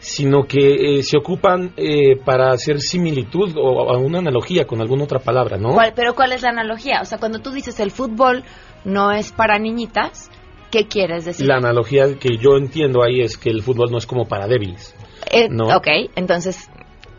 sino 0.00 0.44
que 0.44 0.98
eh, 0.98 1.02
se 1.02 1.16
ocupan 1.18 1.72
eh, 1.76 2.16
para 2.16 2.50
hacer 2.50 2.80
similitud 2.80 3.52
o 3.56 3.96
una 3.98 4.18
analogía 4.18 4.66
con 4.66 4.80
alguna 4.80 5.04
otra 5.04 5.18
palabra, 5.20 5.56
¿no? 5.58 5.74
¿Cuál- 5.74 5.92
pero 5.94 6.14
¿cuál 6.14 6.32
es 6.32 6.42
la 6.42 6.48
analogía? 6.48 7.00
O 7.02 7.04
sea, 7.04 7.18
cuando 7.18 7.38
tú 7.40 7.52
dices 7.52 7.78
el 7.80 7.90
fútbol 7.90 8.42
no 8.84 9.12
es 9.12 9.30
para 9.30 9.58
niñitas, 9.58 10.30
¿qué 10.70 10.86
quieres 10.88 11.26
decir? 11.26 11.46
La 11.46 11.56
analogía 11.56 12.18
que 12.18 12.38
yo 12.38 12.56
entiendo 12.56 13.02
ahí 13.04 13.20
es 13.20 13.36
que 13.36 13.50
el 13.50 13.62
fútbol 13.62 13.90
no 13.90 13.98
es 13.98 14.06
como 14.06 14.26
para 14.26 14.46
débiles. 14.48 14.96
Eh, 15.30 15.48
no. 15.50 15.66
Ok, 15.76 15.86
entonces, 16.16 16.70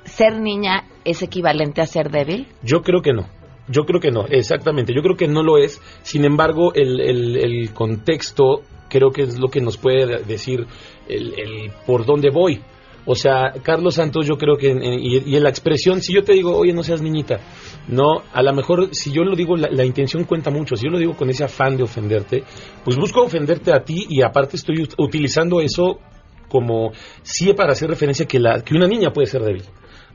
¿ser 0.04 0.40
niña 0.40 0.86
es 1.06 1.22
equivalente 1.22 1.82
a 1.82 1.86
ser 1.86 2.10
débil? 2.10 2.48
Yo 2.64 2.82
creo 2.82 3.02
que 3.02 3.14
no. 3.14 3.28
Yo 3.68 3.84
creo 3.86 4.02
que 4.02 4.10
no, 4.12 4.26
exactamente. 4.28 4.92
Yo 4.94 5.02
creo 5.04 5.16
que 5.16 5.28
no 5.28 5.44
lo 5.44 5.58
es. 5.60 5.80
Sin 6.02 6.26
embargo, 6.26 6.74
el, 6.74 7.00
el- 7.00 7.38
el 7.38 7.74
contexto 7.74 8.64
creo 8.90 9.12
que 9.12 9.22
es 9.22 9.40
lo 9.40 9.48
que 9.48 9.62
nos 9.62 9.78
puede 9.78 10.24
decir 10.24 10.66
el, 11.12 11.34
el 11.40 11.72
por 11.86 12.06
dónde 12.06 12.30
voy. 12.32 12.62
O 13.04 13.16
sea, 13.16 13.52
Carlos 13.64 13.96
Santos, 13.96 14.28
yo 14.28 14.36
creo 14.38 14.58
que, 14.58 14.70
en- 14.70 14.84
en- 14.84 15.00
y, 15.00 15.18
y 15.26 15.36
en 15.36 15.42
la 15.44 15.50
expresión, 15.50 16.02
si 16.02 16.14
yo 16.14 16.22
te 16.24 16.34
digo, 16.34 16.56
oye, 16.56 16.72
no 16.72 16.84
seas 16.84 17.02
niñita, 17.02 17.40
no, 17.88 18.22
a 18.32 18.44
lo 18.44 18.54
mejor, 18.54 18.90
si 18.94 19.12
yo 19.12 19.24
lo 19.24 19.36
digo, 19.36 19.58
la, 19.58 19.70
la 19.72 19.84
intención 19.86 20.24
cuenta 20.26 20.52
mucho. 20.52 20.76
Si 20.76 20.86
yo 20.86 20.92
lo 20.92 21.00
digo 21.00 21.16
con 21.18 21.28
ese 21.32 21.44
afán 21.44 21.78
de 21.78 21.84
ofenderte, 21.84 22.44
pues 22.86 22.98
busco 22.98 23.24
ofenderte 23.24 23.74
a 23.74 23.84
ti 23.84 24.06
y 24.08 24.22
aparte 24.22 24.56
estoy 24.56 24.76
ut- 24.84 24.94
utilizando 25.00 25.62
eso 25.62 26.00
como 26.48 26.92
sí 27.24 27.54
para 27.54 27.72
hacer 27.72 27.90
referencia 27.90 28.28
que, 28.28 28.40
la, 28.40 28.62
que 28.62 28.76
una 28.76 28.88
niña 28.88 29.12
puede 29.12 29.26
ser 29.28 29.42
débil, 29.42 29.64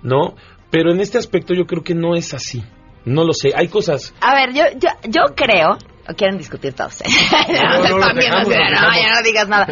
¿no? 0.02 0.36
Pero 0.70 0.92
en 0.92 1.00
este 1.00 1.18
aspecto 1.18 1.54
yo 1.54 1.64
creo 1.66 1.82
que 1.82 1.94
no 1.94 2.14
es 2.14 2.34
así. 2.34 2.62
No 3.04 3.24
lo 3.24 3.32
sé. 3.32 3.50
Hay 3.54 3.68
cosas. 3.68 4.12
A 4.20 4.34
ver, 4.34 4.52
yo, 4.52 4.62
yo, 4.80 4.88
yo 5.08 5.34
creo, 5.36 5.78
o 6.08 6.14
quieren 6.14 6.38
discutir 6.38 6.72
todos. 6.74 7.00
¿eh? 7.02 7.04
No, 7.54 7.88
no, 7.88 7.98
no, 7.98 8.14
dejamos". 8.14 8.48
ya 8.48 9.14
no 9.14 9.22
digas 9.24 9.48
nada. 9.48 9.66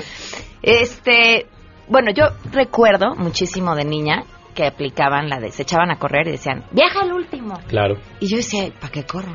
Este, 0.67 1.47
bueno, 1.89 2.11
yo 2.15 2.25
recuerdo 2.51 3.15
muchísimo 3.17 3.75
de 3.77 3.85
niña 3.85 4.25
que 4.55 4.67
aplicaban 4.67 5.29
la 5.29 5.39
de, 5.39 5.51
se 5.51 5.63
echaban 5.63 5.91
a 5.91 5.99
correr 5.99 6.27
y 6.29 6.33
decían, 6.33 6.65
viaja 6.71 7.05
el 7.05 7.13
último. 7.13 7.61
Claro. 7.69 7.97
Y 8.19 8.29
yo 8.29 8.39
decía, 8.39 8.73
¿para 8.81 8.91
qué 8.91 9.05
corro? 9.05 9.35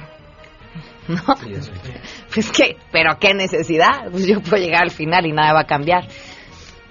¿No? 1.07 1.21
Pues 2.33 2.51
qué, 2.51 2.77
pero 2.91 3.17
qué 3.19 3.35
necesidad. 3.35 4.09
Pues 4.11 4.27
yo 4.27 4.41
puedo 4.41 4.63
llegar 4.63 4.83
al 4.83 4.91
final 4.91 5.27
y 5.27 5.31
nada 5.31 5.53
va 5.53 5.61
a 5.61 5.67
cambiar. 5.67 6.07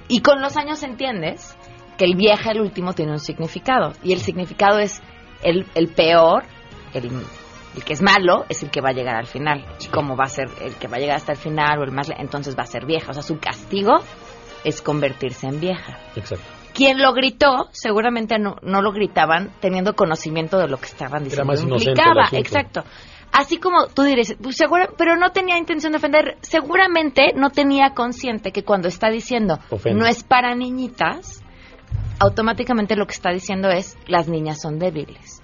Y 0.06 0.20
con 0.20 0.40
los 0.40 0.56
años 0.56 0.84
entiendes 0.84 1.56
que 1.96 2.04
el 2.04 2.14
viaje 2.14 2.50
al 2.50 2.60
último 2.60 2.92
tiene 2.92 3.12
un 3.12 3.18
significado. 3.18 3.92
Y 4.04 4.12
el 4.12 4.20
significado 4.20 4.78
es 4.78 5.02
el, 5.42 5.66
el 5.74 5.88
peor, 5.88 6.44
el, 6.94 7.10
el 7.74 7.84
que 7.84 7.92
es 7.92 8.02
malo, 8.02 8.44
es 8.48 8.62
el 8.62 8.70
que 8.70 8.80
va 8.80 8.90
a 8.90 8.92
llegar 8.92 9.16
al 9.16 9.26
final. 9.26 9.64
Y 9.80 9.86
como 9.86 10.16
va 10.16 10.24
a 10.24 10.28
ser 10.28 10.46
el 10.60 10.74
que 10.76 10.86
va 10.86 10.96
a 10.96 11.00
llegar 11.00 11.16
hasta 11.16 11.32
el 11.32 11.38
final 11.38 11.78
o 11.80 11.84
el 11.84 11.92
más, 11.92 12.08
entonces 12.18 12.56
va 12.56 12.62
a 12.62 12.66
ser 12.66 12.86
vieja. 12.86 13.10
O 13.10 13.14
sea, 13.14 13.22
su 13.22 13.38
castigo 13.38 13.96
es 14.64 14.82
convertirse 14.82 15.46
en 15.46 15.60
vieja. 15.60 15.98
Exacto. 16.16 16.44
Quien 16.74 17.00
lo 17.02 17.12
gritó, 17.12 17.68
seguramente 17.72 18.38
no, 18.38 18.56
no 18.62 18.82
lo 18.82 18.92
gritaban 18.92 19.50
teniendo 19.60 19.94
conocimiento 19.94 20.58
de 20.58 20.68
lo 20.68 20.76
que 20.78 20.86
estaban 20.86 21.24
diciendo. 21.24 21.46
más 21.46 21.62
inocente 21.62 21.90
el 21.90 21.96
Implicaba, 21.98 22.22
asunto. 22.24 22.36
exacto. 22.40 22.84
Así 23.32 23.58
como 23.58 23.88
tú 23.88 24.02
dices, 24.04 24.36
pues 24.42 24.56
segura, 24.56 24.88
pero 24.96 25.16
no 25.16 25.30
tenía 25.32 25.58
intención 25.58 25.92
de 25.92 25.98
ofender, 25.98 26.36
seguramente 26.40 27.32
no 27.34 27.50
tenía 27.50 27.90
consciente 27.94 28.52
que 28.52 28.64
cuando 28.64 28.88
está 28.88 29.10
diciendo 29.10 29.58
Ofende. 29.70 29.98
no 30.00 30.06
es 30.06 30.22
para 30.24 30.54
niñitas, 30.54 31.42
automáticamente 32.20 32.96
lo 32.96 33.06
que 33.06 33.12
está 33.14 33.30
diciendo 33.30 33.68
es 33.68 33.96
las 34.06 34.28
niñas 34.28 34.60
son 34.62 34.78
débiles. 34.78 35.37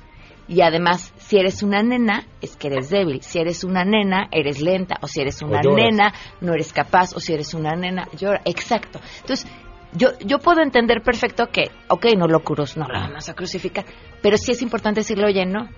Y 0.47 0.61
además, 0.61 1.13
si 1.17 1.39
eres 1.39 1.63
una 1.63 1.83
nena, 1.83 2.27
es 2.41 2.57
que 2.57 2.69
eres 2.69 2.91
débil. 2.91 3.23
Si 3.23 3.39
eres 3.39 3.65
una 3.65 3.85
nena, 3.85 4.29
eres 4.31 4.61
lenta. 4.61 4.97
O 5.01 5.09
si 5.09 5.21
eres 5.21 5.41
una 5.43 5.61
nena, 5.63 6.13
no 6.41 6.53
eres 6.53 6.73
capaz. 6.73 7.15
O 7.15 7.21
si 7.21 7.33
eres 7.33 7.55
una 7.55 7.75
nena, 7.75 8.09
llora. 8.17 8.43
Exacto. 8.45 9.01
Entonces, 9.21 9.51
yo, 9.95 10.11
yo 10.21 10.39
puedo 10.39 10.61
entender 10.61 11.03
perfecto 11.03 11.47
que, 11.47 11.71
ok, 11.89 12.07
no 12.17 12.27
lo 12.27 12.41
cruz, 12.41 12.77
no 12.77 12.87
la 12.87 13.01
vamos 13.01 13.29
a 13.29 13.35
crucificar. 13.35 13.87
Pero 14.21 14.37
sí 14.37 14.53
es 14.53 14.61
importante 14.61 15.01
decirle, 15.01 15.27
oye, 15.27 15.47
no. 15.47 15.69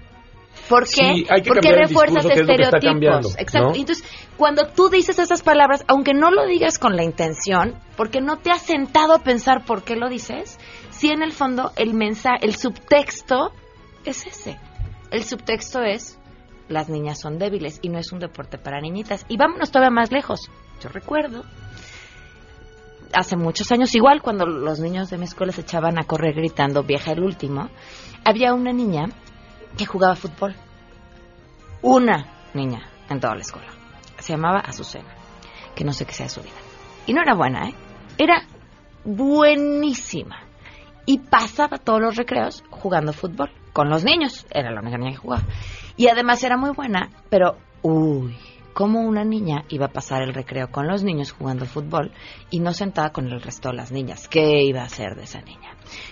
¿Por 0.69 0.85
qué? 0.85 1.15
Sí, 1.15 1.27
hay 1.29 1.43
que 1.43 1.49
Porque 1.49 1.69
el 1.69 1.77
refuerzas 1.77 2.25
discurso, 2.25 2.41
es 2.41 2.47
lo 2.47 2.65
estereotipos. 2.65 3.39
Exacto. 3.39 3.73
Entonces, 3.75 4.05
cuando 4.37 4.67
tú 4.69 4.89
dices 4.89 5.19
esas 5.19 5.43
palabras, 5.43 5.85
aunque 5.87 6.15
no 6.15 6.31
lo 6.31 6.47
digas 6.47 6.79
con 6.79 6.97
la 6.97 7.05
intención, 7.05 7.75
porque 7.97 8.21
no 8.21 8.39
te 8.39 8.51
has 8.51 8.63
sentado 8.63 9.15
a 9.15 9.19
pensar 9.19 9.65
por 9.65 9.85
qué 9.85 9.95
lo 9.97 10.09
dices, 10.09 10.59
sí 10.91 11.11
en 11.11 11.23
el 11.23 11.33
fondo 11.33 11.73
el 11.77 11.95
mensaje, 11.95 12.39
el 12.47 12.57
subtexto 12.57 13.53
es 14.11 14.27
ese. 14.27 14.59
El 15.11 15.25
subtexto 15.25 15.83
es 15.83 16.19
las 16.69 16.89
niñas 16.89 17.21
son 17.21 17.39
débiles 17.39 17.79
y 17.83 17.89
no 17.89 17.99
es 17.99 18.13
un 18.13 18.19
deporte 18.19 18.59
para 18.59 18.81
niñitas. 18.81 19.25
Y 19.29 19.37
vámonos 19.37 19.71
todavía 19.71 19.95
más 19.95 20.11
lejos. 20.11 20.51
Yo 20.81 20.89
recuerdo 20.89 21.45
hace 23.13 23.37
muchos 23.37 23.71
años, 23.71 23.95
igual 23.95 24.21
cuando 24.21 24.47
los 24.47 24.81
niños 24.81 25.09
de 25.11 25.19
mi 25.19 25.25
escuela 25.25 25.53
se 25.53 25.61
echaban 25.61 25.99
a 25.99 26.05
correr 26.05 26.35
gritando 26.35 26.83
vieja 26.83 27.13
el 27.13 27.23
último, 27.23 27.71
había 28.25 28.53
una 28.53 28.73
niña 28.73 29.07
que 29.79 29.87
jugaba 29.87 30.17
fútbol. 30.17 30.55
Una 31.83 32.49
niña 32.53 32.91
en 33.09 33.21
toda 33.21 33.35
la 33.35 33.43
escuela. 33.43 33.69
Se 34.19 34.33
llamaba 34.33 34.61
Azucena, 34.61 35.15
que 35.75 35.85
no 35.85 35.93
sé 35.93 36.05
qué 36.05 36.13
sea 36.13 36.29
su 36.29 36.43
vida. 36.43 36.57
Y 37.07 37.13
no 37.13 37.23
era 37.23 37.35
buena, 37.35 37.69
¿eh? 37.69 37.75
Era 38.19 38.43
buenísima. 39.05 40.41
Y 41.05 41.19
pasaba 41.19 41.79
todos 41.79 42.01
los 42.01 42.17
recreos 42.17 42.65
jugando 42.71 43.13
fútbol 43.13 43.53
con 43.77 43.91
los 43.91 44.05
niños. 44.05 44.47
Era 44.51 44.71
la 44.71 44.81
única 44.81 44.97
niña 44.97 45.11
que 45.11 45.19
jugaba. 45.19 45.43
Y 45.99 46.09
además 46.09 46.43
era 46.43 46.57
muy 46.57 46.71
buena, 46.71 47.11
pero, 47.29 47.57
uy, 47.83 48.35
cómo 48.73 49.01
una 49.01 49.23
niña 49.25 49.65
iba 49.69 49.87
a 49.87 49.93
pasar 49.93 50.23
el 50.23 50.33
recreo 50.35 50.69
con 50.71 50.87
los 50.89 51.03
niños 51.03 51.33
jugando 51.33 51.65
fútbol 51.67 52.13
y 52.51 52.61
no 52.61 52.73
sentada 52.73 53.11
con 53.11 53.27
el 53.27 53.41
resto 53.43 53.69
de 53.71 53.77
las 53.77 53.93
niñas. 53.93 54.29
¿Qué 54.29 54.63
iba 54.65 54.81
a 54.81 54.85
hacer 54.85 55.15
de 55.15 55.25
esa 55.25 55.41
niña? 55.43 55.71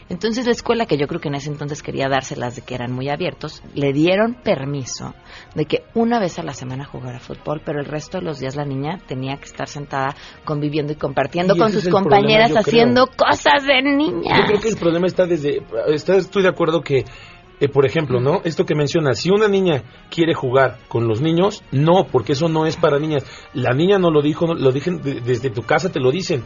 Entonces 0.08 0.46
la 0.46 0.52
escuela, 0.52 0.86
que 0.86 0.96
yo 0.96 1.06
creo 1.06 1.20
que 1.20 1.28
en 1.28 1.34
ese 1.34 1.50
entonces 1.50 1.82
quería 1.82 2.08
dárselas 2.08 2.56
de 2.56 2.62
que 2.62 2.74
eran 2.74 2.92
muy 2.92 3.08
abiertos, 3.10 3.62
le 3.74 3.92
dieron 3.92 4.34
permiso 4.42 5.14
de 5.54 5.64
que 5.66 5.82
una 5.94 6.18
vez 6.20 6.38
a 6.38 6.42
la 6.42 6.54
semana 6.54 6.84
jugara 6.86 7.18
fútbol, 7.18 7.60
pero 7.64 7.80
el 7.80 7.86
resto 7.86 8.18
de 8.18 8.24
los 8.24 8.38
días 8.38 8.56
la 8.56 8.64
niña 8.64 8.98
tenía 9.06 9.36
que 9.36 9.44
estar 9.44 9.68
sentada 9.68 10.14
conviviendo 10.44 10.92
y 10.92 10.96
compartiendo 10.96 11.54
Y 11.56 11.58
con 11.58 11.70
sus 11.72 11.82
problema, 11.82 12.02
compañeras 12.02 12.48
creo. 12.50 12.60
haciendo 12.60 13.06
cosas 13.08 13.64
de 13.66 13.82
niñas. 13.82 14.38
Yo 14.40 14.46
creo 14.46 14.60
que 14.60 14.68
el 14.68 14.76
problema 14.76 15.06
está 15.06 15.26
desde... 15.26 15.60
está- 15.88 16.16
estoy 16.16 16.42
de 16.44 16.48
acuerdo 16.48 16.80
que, 16.80 17.04
eh, 17.60 17.68
por 17.68 17.86
ejemplo, 17.86 18.20
¿no? 18.20 18.40
Esto 18.44 18.64
que 18.64 18.74
mencionas, 18.74 19.18
si 19.20 19.30
una 19.30 19.48
niña 19.48 19.82
quiere 20.10 20.34
jugar 20.34 20.78
con 20.88 21.06
los 21.08 21.20
niños, 21.20 21.62
no, 21.72 22.06
porque 22.10 22.32
eso 22.32 22.48
no 22.48 22.66
es 22.66 22.76
para 22.76 22.98
niñas. 22.98 23.24
La 23.54 23.72
niña 23.72 23.98
no 23.98 24.10
lo 24.10 24.22
dijo, 24.22 24.46
no- 24.46 24.54
lo 24.54 24.72
dicen 24.72 25.00
de- 25.02 25.20
desde 25.20 25.50
tu 25.50 25.62
casa, 25.62 25.90
te 25.92 26.00
lo 26.00 26.10
dicen. 26.10 26.42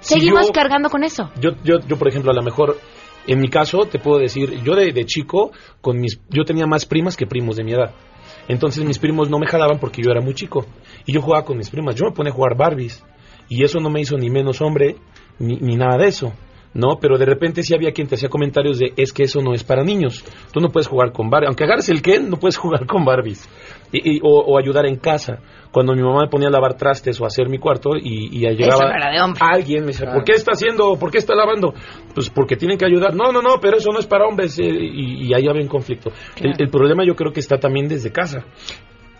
Si 0.00 0.14
Seguimos 0.14 0.46
yo- 0.46 0.52
cargando 0.52 0.88
con 0.90 1.04
eso. 1.04 1.30
Yo, 1.40 1.50
yo, 1.64 1.78
yo, 1.86 1.98
por 1.98 2.08
ejemplo, 2.08 2.30
a 2.30 2.34
lo 2.34 2.42
mejor, 2.42 2.78
en 3.26 3.40
mi 3.40 3.48
caso, 3.48 3.80
te 3.86 3.98
puedo 3.98 4.18
decir, 4.18 4.62
yo 4.62 4.74
de, 4.74 4.92
de 4.92 5.04
chico, 5.04 5.50
con 5.80 5.98
mis, 6.00 6.20
yo 6.30 6.44
tenía 6.44 6.66
más 6.66 6.86
primas 6.86 7.16
que 7.16 7.26
primos 7.26 7.56
de 7.56 7.64
mi 7.64 7.72
edad. 7.72 7.92
Entonces 8.46 8.84
mis 8.84 8.98
primos 8.98 9.28
no 9.28 9.38
me 9.38 9.46
jalaban 9.46 9.78
porque 9.78 10.02
yo 10.02 10.10
era 10.10 10.20
muy 10.22 10.32
chico. 10.34 10.64
Y 11.04 11.12
yo 11.12 11.20
jugaba 11.20 11.44
con 11.44 11.58
mis 11.58 11.68
primas. 11.68 11.94
Yo 11.96 12.06
me 12.06 12.12
ponía 12.12 12.32
a 12.32 12.34
jugar 12.34 12.56
Barbies. 12.56 13.04
Y 13.50 13.62
eso 13.64 13.78
no 13.80 13.90
me 13.90 14.00
hizo 14.00 14.16
ni 14.16 14.30
menos 14.30 14.60
hombre, 14.62 14.96
ni, 15.38 15.56
ni 15.56 15.76
nada 15.76 15.98
de 15.98 16.08
eso. 16.08 16.32
¿No? 16.80 16.98
Pero 17.00 17.18
de 17.18 17.24
repente 17.26 17.64
sí 17.64 17.74
había 17.74 17.90
quien 17.90 18.06
te 18.06 18.14
hacía 18.14 18.28
comentarios 18.28 18.78
de, 18.78 18.92
es 18.96 19.12
que 19.12 19.24
eso 19.24 19.40
no 19.40 19.52
es 19.52 19.64
para 19.64 19.82
niños. 19.82 20.24
Tú 20.52 20.60
no 20.60 20.68
puedes 20.68 20.86
jugar 20.86 21.10
con 21.10 21.28
Barbies. 21.28 21.48
Aunque 21.48 21.64
agarres 21.64 21.88
el 21.88 22.00
Ken, 22.00 22.30
no 22.30 22.36
puedes 22.36 22.56
jugar 22.64 22.86
con 22.86 23.04
Barbies. 23.04 23.48
Y, 23.90 24.16
y- 24.16 24.20
o, 24.22 24.38
o 24.46 24.56
ayudar 24.56 24.86
en 24.86 24.94
casa. 24.96 25.40
Cuando 25.72 25.92
mi 25.94 26.02
mamá 26.02 26.20
me 26.22 26.28
ponía 26.28 26.46
a 26.46 26.50
lavar 26.52 26.74
trastes 26.76 27.20
o 27.20 27.24
a 27.24 27.26
hacer 27.26 27.48
mi 27.48 27.58
cuarto 27.58 27.96
y, 27.96 28.28
y 28.32 28.46
llegaba 28.54 28.84
no 28.90 28.96
era 28.96 29.10
de 29.10 29.20
hombre. 29.20 29.40
alguien 29.42 29.80
me 29.80 29.86
decía, 29.88 30.06
¿por 30.12 30.22
qué 30.22 30.32
está 30.34 30.52
haciendo? 30.52 30.94
¿Por 30.96 31.10
qué 31.10 31.18
está 31.18 31.34
lavando? 31.34 31.74
Pues 32.14 32.30
porque 32.30 32.54
tienen 32.54 32.78
que 32.78 32.84
ayudar. 32.86 33.12
No, 33.12 33.32
no, 33.32 33.42
no, 33.42 33.56
pero 33.60 33.78
eso 33.78 33.90
no 33.92 33.98
es 33.98 34.06
para 34.06 34.26
hombres. 34.28 34.56
eh, 34.60 34.64
y, 34.64 35.26
y 35.26 35.34
ahí 35.34 35.48
había 35.48 35.62
un 35.62 35.68
conflicto. 35.68 36.12
El, 36.40 36.52
el 36.58 36.68
problema 36.70 37.02
yo 37.04 37.16
creo 37.16 37.32
que 37.32 37.40
está 37.40 37.58
también 37.58 37.88
desde 37.88 38.12
casa. 38.12 38.44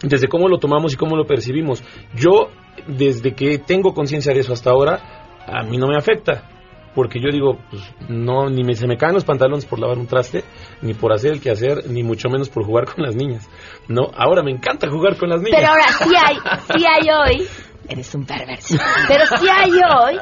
Desde 0.01 0.29
cómo 0.29 0.47
lo 0.49 0.59
tomamos 0.59 0.93
y 0.95 0.97
cómo 0.97 1.17
lo 1.17 1.25
percibimos. 1.25 1.83
Yo, 2.15 2.51
desde 2.87 3.35
que 3.35 3.59
tengo 3.59 3.93
conciencia 3.95 4.33
de 4.33 4.41
eso 4.41 4.53
hasta 4.53 4.71
ahora, 4.71 5.35
a 5.45 5.65
mí 5.65 5.77
no 5.77 5.89
me 5.89 5.97
afecta. 5.97 6.51
Porque 6.99 7.21
yo 7.21 7.31
digo, 7.31 7.57
pues 7.71 7.81
no, 8.09 8.51
ni 8.51 8.65
me, 8.65 8.75
se 8.75 8.89
me 8.89 8.97
caen 8.97 9.15
los 9.15 9.25
pantalones 9.25 9.65
por 9.67 9.79
lavar 9.79 9.99
un 9.99 10.09
traste, 10.09 10.43
ni 10.83 10.95
por 10.95 11.13
hacer 11.13 11.31
el 11.31 11.41
quehacer, 11.41 11.89
ni 11.89 12.03
mucho 12.03 12.29
menos 12.29 12.49
por 12.49 12.65
jugar 12.65 12.87
con 12.93 13.05
las 13.05 13.15
niñas. 13.15 13.49
No, 13.87 14.11
ahora 14.17 14.43
me 14.43 14.51
encanta 14.51 14.91
jugar 14.91 15.17
con 15.17 15.29
las 15.29 15.41
niñas. 15.41 15.61
Pero 15.61 15.71
ahora 15.71 15.93
sí 15.93 16.13
hay, 16.17 16.37
sí 16.77 16.85
hay 16.85 17.09
hoy. 17.09 17.49
Eres 17.89 18.13
un 18.17 18.27
perverso. 18.27 18.75
Pero 19.07 19.27
sí 19.27 19.47
hay 19.49 19.71
hoy, 19.71 20.19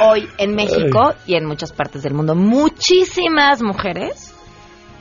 hoy 0.00 0.28
en 0.38 0.56
México 0.56 1.14
y 1.28 1.36
en 1.36 1.46
muchas 1.46 1.72
partes 1.72 2.02
del 2.02 2.14
mundo, 2.14 2.34
muchísimas 2.34 3.62
mujeres. 3.62 4.34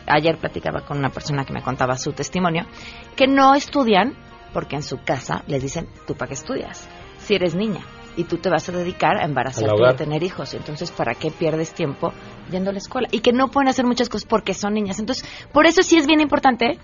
Ayer 0.05 0.38
platicaba 0.38 0.82
con 0.82 0.99
una 0.99 1.09
persona 1.09 1.43
que 1.43 1.53
me 1.53 1.63
contaba 1.63 1.97
su 1.97 2.13
testimonio, 2.13 2.67
que 3.15 3.26
no 3.26 3.55
estudian 3.55 4.13
porque 4.53 4.76
en 4.76 4.84
su 4.84 4.97
casa 5.03 5.43
les 5.47 5.63
dicen, 5.63 5.89
¿tú 6.05 6.13
para 6.13 6.28
qué 6.28 6.36
estudias? 6.36 6.88
Si 7.17 7.34
eres 7.34 7.55
niña 7.55 7.82
y 8.16 8.24
tú 8.26 8.38
te 8.38 8.49
vas 8.49 8.68
a 8.70 8.72
dedicar 8.72 9.18
a 9.18 9.26
embarazarte 9.26 9.82
y 9.82 9.86
a 9.86 9.95
tener 9.95 10.24
hijos. 10.24 10.53
Entonces, 10.53 10.91
¿para 10.91 11.16
qué 11.16 11.32
pierdes 11.32 11.74
tiempo 11.74 12.13
yendo 12.51 12.70
a 12.70 12.74
la 12.74 12.80
escuela? 12.80 13.07
Y 13.11 13.20
que 13.20 13.34
no 13.34 13.49
pueden 13.49 13.70
hacer 13.70 13.86
muchas 13.86 14.09
cosas 14.09 14.28
porque 14.28 14.53
son 14.53 14.74
niñas. 14.74 14.99
Entonces, 14.99 15.28
por 15.51 15.66
eso 15.66 15.84
sí 15.84 15.97
es 15.97 16.07
bien 16.07 16.22
importante 16.22 16.80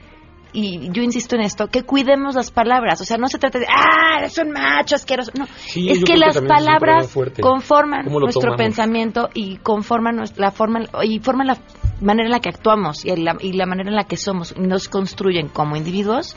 y 0.53 0.89
yo 0.91 1.01
insisto 1.01 1.36
en 1.36 1.41
esto, 1.41 1.67
que 1.67 1.84
cuidemos 1.84 2.36
las 2.36 2.51
palabras. 2.51 2.99
O 3.01 3.05
sea, 3.05 3.17
no 3.17 3.27
se 3.27 3.38
trata 3.38 3.59
de, 3.59 3.67
ah, 3.69 4.19
eres 4.19 4.38
un 4.38 4.51
macho 4.51 4.95
asqueroso. 4.95 5.32
No, 5.38 5.47
Sí, 5.57 5.89
es 5.89 6.03
que 6.03 6.17
las 6.17 6.41
palabras 6.41 7.15
conforman 7.41 8.05
¿Cómo 8.05 8.19
lo 8.19 8.25
nuestro 8.25 8.51
tomamos? 8.51 8.57
pensamiento 8.57 9.29
y 9.34 9.57
conforman 9.57 10.21
la 10.36 10.51
forma 10.51 10.82
y 11.03 11.19
forman 11.19 11.47
la 11.47 11.57
manera 12.01 12.25
en 12.25 12.32
la 12.32 12.39
que 12.39 12.49
actuamos 12.49 13.05
y 13.05 13.15
la, 13.15 13.38
y 13.39 13.53
la 13.53 13.65
manera 13.65 13.89
en 13.89 13.95
la 13.95 14.03
que 14.03 14.17
somos. 14.17 14.53
Y 14.57 14.61
nos 14.61 14.89
construyen 14.89 15.47
como 15.47 15.77
individuos 15.77 16.36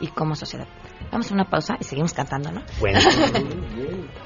y 0.00 0.08
como 0.08 0.36
sociedad. 0.36 0.68
Vamos 1.10 1.30
a 1.30 1.34
una 1.34 1.44
pausa 1.44 1.76
y 1.80 1.84
seguimos 1.84 2.12
cantando, 2.12 2.52
¿no? 2.52 2.62
Bueno. 2.80 3.00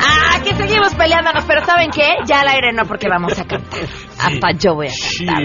Ah, 0.00 0.40
que 0.44 0.54
seguimos 0.54 0.94
peleándonos, 0.94 1.44
pero 1.44 1.64
¿saben 1.64 1.90
qué? 1.90 2.08
Ya 2.26 2.40
al 2.40 2.48
aire 2.48 2.72
no, 2.72 2.84
porque 2.84 3.08
vamos 3.08 3.38
a 3.38 3.44
cantar. 3.44 3.80
Hasta 4.20 4.52
yo 4.52 4.74
voy 4.74 4.88
a 4.88 4.90
cantar. 4.90 5.42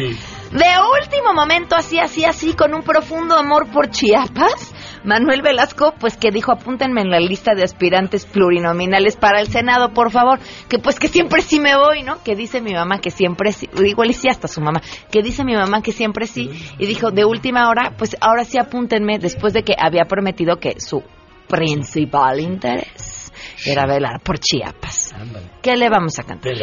De 0.52 0.66
último 1.02 1.34
momento, 1.34 1.76
así, 1.76 2.00
así, 2.00 2.26
así, 2.26 2.54
con 2.54 2.74
un 2.76 2.84
profundo 2.84 3.36
amor 3.36 3.72
por 3.72 3.90
Chiapas, 3.90 4.73
Manuel 5.04 5.42
Velasco, 5.42 5.94
pues 6.00 6.18
que 6.18 6.32
dijo, 6.32 6.52
apúntenme 6.52 7.02
en 7.02 7.10
la 7.10 7.20
lista 7.20 7.54
de 7.56 7.64
aspirantes 7.64 8.26
plurinominales 8.26 9.18
para 9.18 9.40
el 9.42 9.48
Senado, 9.48 9.94
por 9.94 10.12
favor, 10.12 10.40
que 10.70 10.80
pues 10.80 11.00
que 11.00 11.08
siempre 11.08 11.42
sí 11.42 11.60
me 11.60 11.76
voy, 11.76 12.04
¿no? 12.04 12.24
Que 12.24 12.36
dice 12.36 12.62
mi 12.62 12.74
mamá 12.74 13.00
que 13.00 13.12
siempre 13.12 13.52
sí, 13.52 13.70
igual 13.84 14.12
y 14.12 14.14
sí 14.14 14.30
hasta 14.30 14.48
su 14.48 14.62
mamá, 14.62 14.82
que 15.12 15.22
dice 15.22 15.44
mi 15.44 15.56
mamá 15.56 15.82
que 15.82 15.92
siempre 15.92 16.28
sí, 16.28 16.50
y 16.78 16.86
dijo, 16.86 17.12
de 17.12 17.26
última 17.26 17.70
hora, 17.70 17.94
pues 17.98 18.16
ahora 18.22 18.46
sí 18.46 18.58
apúntenme, 18.58 19.20
después 19.20 19.54
de 19.54 19.64
que 19.64 19.74
había 19.78 20.06
prometido 20.06 20.58
que 20.58 20.80
su 20.80 21.04
principal 21.48 22.40
interés 22.40 23.32
era 23.66 23.86
velar 23.86 24.22
por 24.22 24.40
Chiapas. 24.40 25.14
¿Qué 25.62 25.76
le 25.76 25.90
vamos 25.90 26.18
a 26.20 26.24
cantar? 26.24 26.54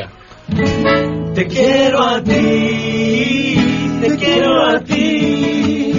Te 1.35 1.47
quiero 1.47 2.03
a 2.03 2.23
ti, 2.23 3.57
te 4.01 4.17
quiero 4.17 4.67
a 4.67 4.81
ti. 4.81 5.90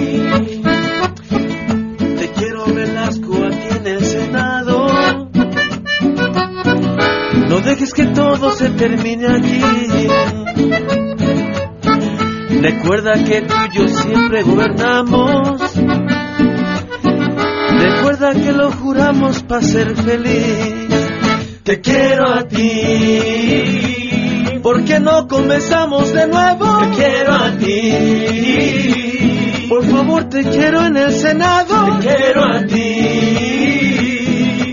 No 7.52 7.60
dejes 7.60 7.92
que 7.92 8.06
todo 8.06 8.50
se 8.52 8.70
termine 8.70 9.26
aquí. 9.26 9.60
Recuerda 12.62 13.12
que 13.22 13.42
tú 13.42 13.54
y 13.54 13.76
yo 13.76 13.88
siempre 13.88 14.42
gobernamos. 14.42 15.60
Recuerda 17.78 18.32
que 18.32 18.52
lo 18.52 18.72
juramos 18.72 19.42
para 19.42 19.60
ser 19.60 19.94
feliz. 19.94 20.88
Te 21.62 21.82
quiero 21.82 22.32
a 22.32 22.48
ti. 22.48 23.60
¿Por 24.62 24.86
qué 24.86 24.98
no 24.98 25.28
comenzamos 25.28 26.10
de 26.10 26.26
nuevo? 26.28 26.78
Te 26.78 26.88
quiero 26.96 27.34
a 27.34 27.50
ti. 27.58 27.92
Por 29.68 29.84
favor, 29.84 30.24
te 30.30 30.42
quiero 30.44 30.86
en 30.86 30.96
el 30.96 31.12
Senado. 31.12 31.98
Te 31.98 32.08
quiero 32.08 32.44
a 32.44 32.64
ti. 32.64 33.51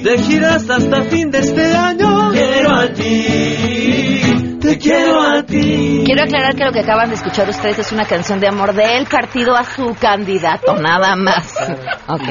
De 0.09 0.17
giras 0.23 0.67
hasta 0.67 1.03
fin 1.03 1.29
de 1.29 1.37
este 1.37 1.71
año. 1.71 2.31
Quiero 2.31 2.73
a 2.73 2.87
ti. 2.91 4.57
Te 4.59 4.77
quiero 4.79 5.21
a 5.21 5.43
ti. 5.43 6.01
Quiero 6.03 6.23
aclarar 6.23 6.55
que 6.55 6.65
lo 6.65 6.71
que 6.71 6.79
acaban 6.79 7.09
de 7.09 7.15
escuchar 7.15 7.47
ustedes 7.47 7.77
es 7.77 7.91
una 7.91 8.05
canción 8.05 8.39
de 8.39 8.47
amor 8.47 8.73
del 8.73 9.05
partido 9.05 9.55
a 9.55 9.63
su 9.63 9.95
candidato, 10.01 10.73
nada 10.75 11.15
más. 11.15 11.53
Ok. 12.07 12.23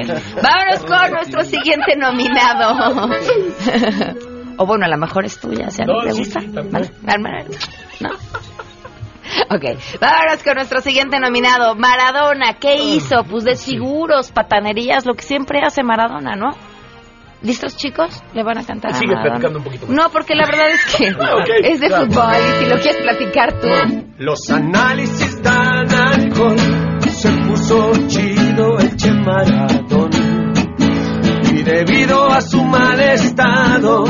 Vámonos 0.42 0.84
con 0.84 1.12
nuestro 1.12 1.44
siguiente 1.44 1.94
nominado. 1.96 3.08
o 4.56 4.66
bueno, 4.66 4.86
a 4.86 4.88
lo 4.88 4.96
mejor 4.98 5.24
es 5.24 5.38
tuya, 5.38 5.70
si 5.70 5.82
a 5.82 5.84
No, 5.84 6.00
ti 6.00 6.06
te 6.08 6.12
sí, 6.14 6.18
gusta. 6.18 6.40
sí. 6.40 6.48
Vale, 6.52 6.90
vale, 7.00 7.44
¿No? 8.00 8.08
Ok, 9.54 9.78
vámonos 10.00 10.42
con 10.42 10.54
nuestro 10.54 10.80
siguiente 10.80 11.20
nominado, 11.20 11.76
Maradona. 11.76 12.54
¿Qué 12.54 12.74
hizo? 12.82 13.22
Pues 13.22 13.44
desfiguros, 13.44 14.32
patanerías, 14.32 15.06
lo 15.06 15.14
que 15.14 15.22
siempre 15.22 15.60
hace 15.64 15.84
Maradona, 15.84 16.34
¿no? 16.34 16.56
¿Listos, 17.42 17.76
chicos? 17.76 18.20
¿Le 18.34 18.42
van 18.42 18.58
a 18.58 18.64
cantar 18.64 18.94
Sigue 18.94 19.14
platicando 19.14 19.58
un 19.58 19.64
poquito 19.64 19.86
más. 19.86 19.94
No, 19.96 20.10
porque 20.10 20.34
la 20.34 20.46
verdad 20.46 20.70
es 20.70 20.84
que 20.96 21.10
Ok, 21.14 21.48
es 21.62 21.80
de 21.80 21.86
claro. 21.86 22.06
fútbol 22.06 22.34
y 22.34 22.64
si 22.64 22.70
lo 22.70 22.76
quieres 22.80 23.02
platicar 23.02 23.60
tú. 23.60 23.68
Los 24.18 24.50
análisis 24.50 25.40
dan 25.42 25.92
alcohol, 25.94 26.56
se 27.08 27.30
puso 27.30 27.92
chido 28.08 28.78
el 28.78 28.96
Che 28.96 29.12
Maradón. 29.12 30.10
Y 31.52 31.62
debido 31.62 32.28
a 32.28 32.40
su 32.40 32.64
mal 32.64 32.98
estado, 33.00 34.04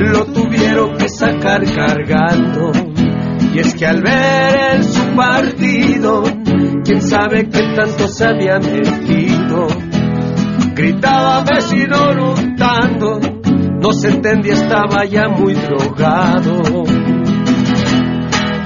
lo 0.00 0.24
tuvieron 0.26 0.96
que 0.96 1.08
sacar 1.08 1.64
cargando. 1.64 2.72
al 2.72 4.02
ver 4.02 4.56
el 4.74 4.84
su 4.84 5.04
partido, 5.14 6.22
quién 6.84 7.02
sabe 7.02 7.48
qué 7.48 7.60
tanto 7.76 8.08
se 8.08 8.24
había 8.26 8.58
metido. 8.58 9.87
Gritaba 10.78 11.42
vecino 11.42 12.12
rotando, 12.12 13.18
no 13.18 13.92
se 13.92 14.10
entendía, 14.10 14.54
estaba 14.54 15.04
ya 15.06 15.26
muy 15.26 15.52
drogado. 15.52 16.84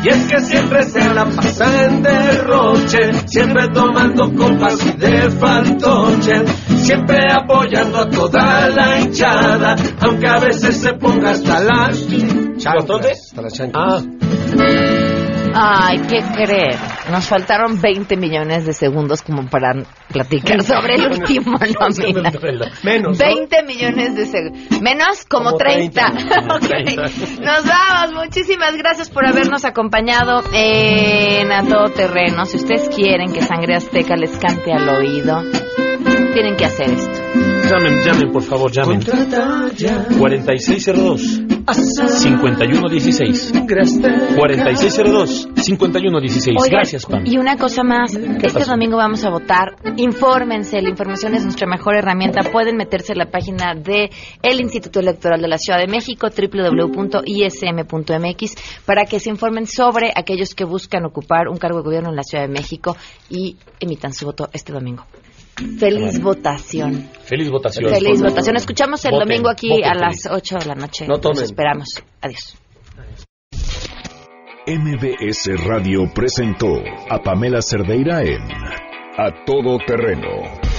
Y 0.04 0.08
es 0.10 0.26
que 0.26 0.40
siempre 0.40 0.82
se 0.82 1.14
la 1.14 1.24
pasa 1.24 1.86
en 1.86 2.02
derroche, 2.02 3.14
siempre 3.24 3.66
tomando 3.68 4.30
copas 4.34 4.84
y 4.84 4.92
de 4.98 5.30
fantoche, 5.30 6.44
siempre 6.76 7.16
apoyando 7.32 8.00
a 8.00 8.10
toda 8.10 8.68
la 8.68 9.00
hinchada, 9.00 9.74
aunque 10.02 10.28
a 10.28 10.38
veces 10.38 10.82
se 10.82 10.92
ponga 10.92 11.30
hasta 11.30 11.60
las 11.60 12.06
chanclas. 12.58 13.30
Hasta 13.30 13.40
las 13.40 13.54
chanclas. 13.54 14.04
Ay, 15.54 15.98
¿qué 16.10 16.18
creer? 16.34 16.91
Nos 17.10 17.26
faltaron 17.26 17.80
20 17.80 18.16
millones 18.16 18.64
de 18.64 18.72
segundos 18.72 19.22
como 19.22 19.48
para 19.48 19.72
platicar 20.08 20.62
sobre 20.64 20.94
el 20.94 21.06
último 21.06 21.52
nómina. 21.58 22.32
Menos. 22.82 23.18
20 23.18 23.62
millones 23.64 24.14
de 24.14 24.26
segundos. 24.26 24.80
Menos 24.80 25.24
como, 25.24 25.50
Como 25.50 25.58
30. 25.58 26.06
30. 26.06 26.42
Ok. 26.52 27.40
Nos 27.40 27.64
vamos. 27.66 28.24
Muchísimas 28.24 28.76
gracias 28.76 29.10
por 29.10 29.26
habernos 29.26 29.64
acompañado 29.64 30.42
en 30.52 31.50
A 31.50 31.62
Todo 31.64 31.90
Terreno. 31.92 32.44
Si 32.46 32.56
ustedes 32.56 32.88
quieren 32.88 33.32
que 33.32 33.42
Sangre 33.42 33.74
Azteca 33.74 34.16
les 34.16 34.36
cante 34.38 34.72
al 34.72 34.88
oído, 34.88 35.42
tienen 36.34 36.56
que 36.56 36.64
hacer 36.64 36.90
esto. 36.90 37.51
Llamen, 37.72 38.04
llamen, 38.04 38.30
por 38.30 38.42
favor, 38.42 38.70
llamen. 38.70 39.00
4602 39.00 41.40
5116 42.20 43.52
4602 44.36 45.48
5116 45.56 46.58
Oigan, 46.60 46.70
Gracias, 46.70 47.06
Pam. 47.06 47.24
Y 47.24 47.38
una 47.38 47.56
cosa 47.56 47.82
más, 47.82 48.14
este 48.14 48.66
domingo 48.66 48.98
vamos 48.98 49.24
a 49.24 49.30
votar. 49.30 49.76
Infórmense, 49.96 50.82
la 50.82 50.90
información 50.90 51.34
es 51.34 51.44
nuestra 51.44 51.66
mejor 51.66 51.96
herramienta. 51.96 52.42
Pueden 52.42 52.76
meterse 52.76 53.12
en 53.12 53.18
la 53.20 53.30
página 53.30 53.74
de 53.74 54.10
el 54.42 54.60
Instituto 54.60 55.00
Electoral 55.00 55.40
de 55.40 55.48
la 55.48 55.56
Ciudad 55.56 55.78
de 55.78 55.86
México, 55.86 56.28
www.ism.mx, 56.28 57.24
para 58.84 59.06
que 59.06 59.18
se 59.18 59.30
informen 59.30 59.66
sobre 59.66 60.12
aquellos 60.14 60.54
que 60.54 60.64
buscan 60.64 61.06
ocupar 61.06 61.48
un 61.48 61.56
cargo 61.56 61.78
de 61.78 61.84
gobierno 61.84 62.10
en 62.10 62.16
la 62.16 62.22
Ciudad 62.22 62.46
de 62.46 62.52
México 62.52 62.98
y 63.30 63.56
emitan 63.80 64.12
su 64.12 64.26
voto 64.26 64.50
este 64.52 64.74
domingo. 64.74 65.06
Feliz 65.78 66.20
votación. 66.20 67.08
Feliz 67.24 67.50
votación. 67.50 67.90
Feliz 67.92 68.20
votación. 68.22 68.56
Escuchamos 68.56 69.04
el 69.04 69.12
Voten, 69.12 69.28
domingo 69.28 69.50
aquí 69.50 69.68
voten, 69.70 69.84
a 69.84 69.94
feliz. 69.94 70.24
las 70.24 70.32
8 70.32 70.58
de 70.58 70.66
la 70.66 70.74
noche. 70.74 71.06
No 71.06 71.18
tomen. 71.18 71.44
esperamos. 71.44 72.02
Adiós. 72.20 72.56
MBS 74.66 75.50
Radio 75.66 76.08
presentó 76.14 76.68
a 77.10 77.18
Pamela 77.18 77.60
Cerdeira 77.60 78.22
en 78.22 78.42
A 79.18 79.44
Todo 79.44 79.78
Terreno. 79.84 80.28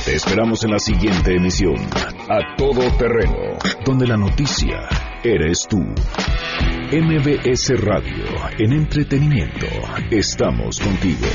Te 0.06 0.16
esperamos 0.16 0.64
en 0.64 0.72
la 0.72 0.80
siguiente 0.80 1.36
emisión. 1.36 1.76
A 2.30 2.56
Todo 2.58 2.90
Terreno, 2.98 3.58
donde 3.86 4.08
la 4.08 4.16
noticia 4.18 4.88
eres 5.24 5.68
tú. 5.70 5.80
MBS 6.92 7.72
Radio, 7.82 8.26
en 8.60 8.72
entretenimiento, 8.74 9.68
estamos 10.12 10.80
contigo. 10.80 11.28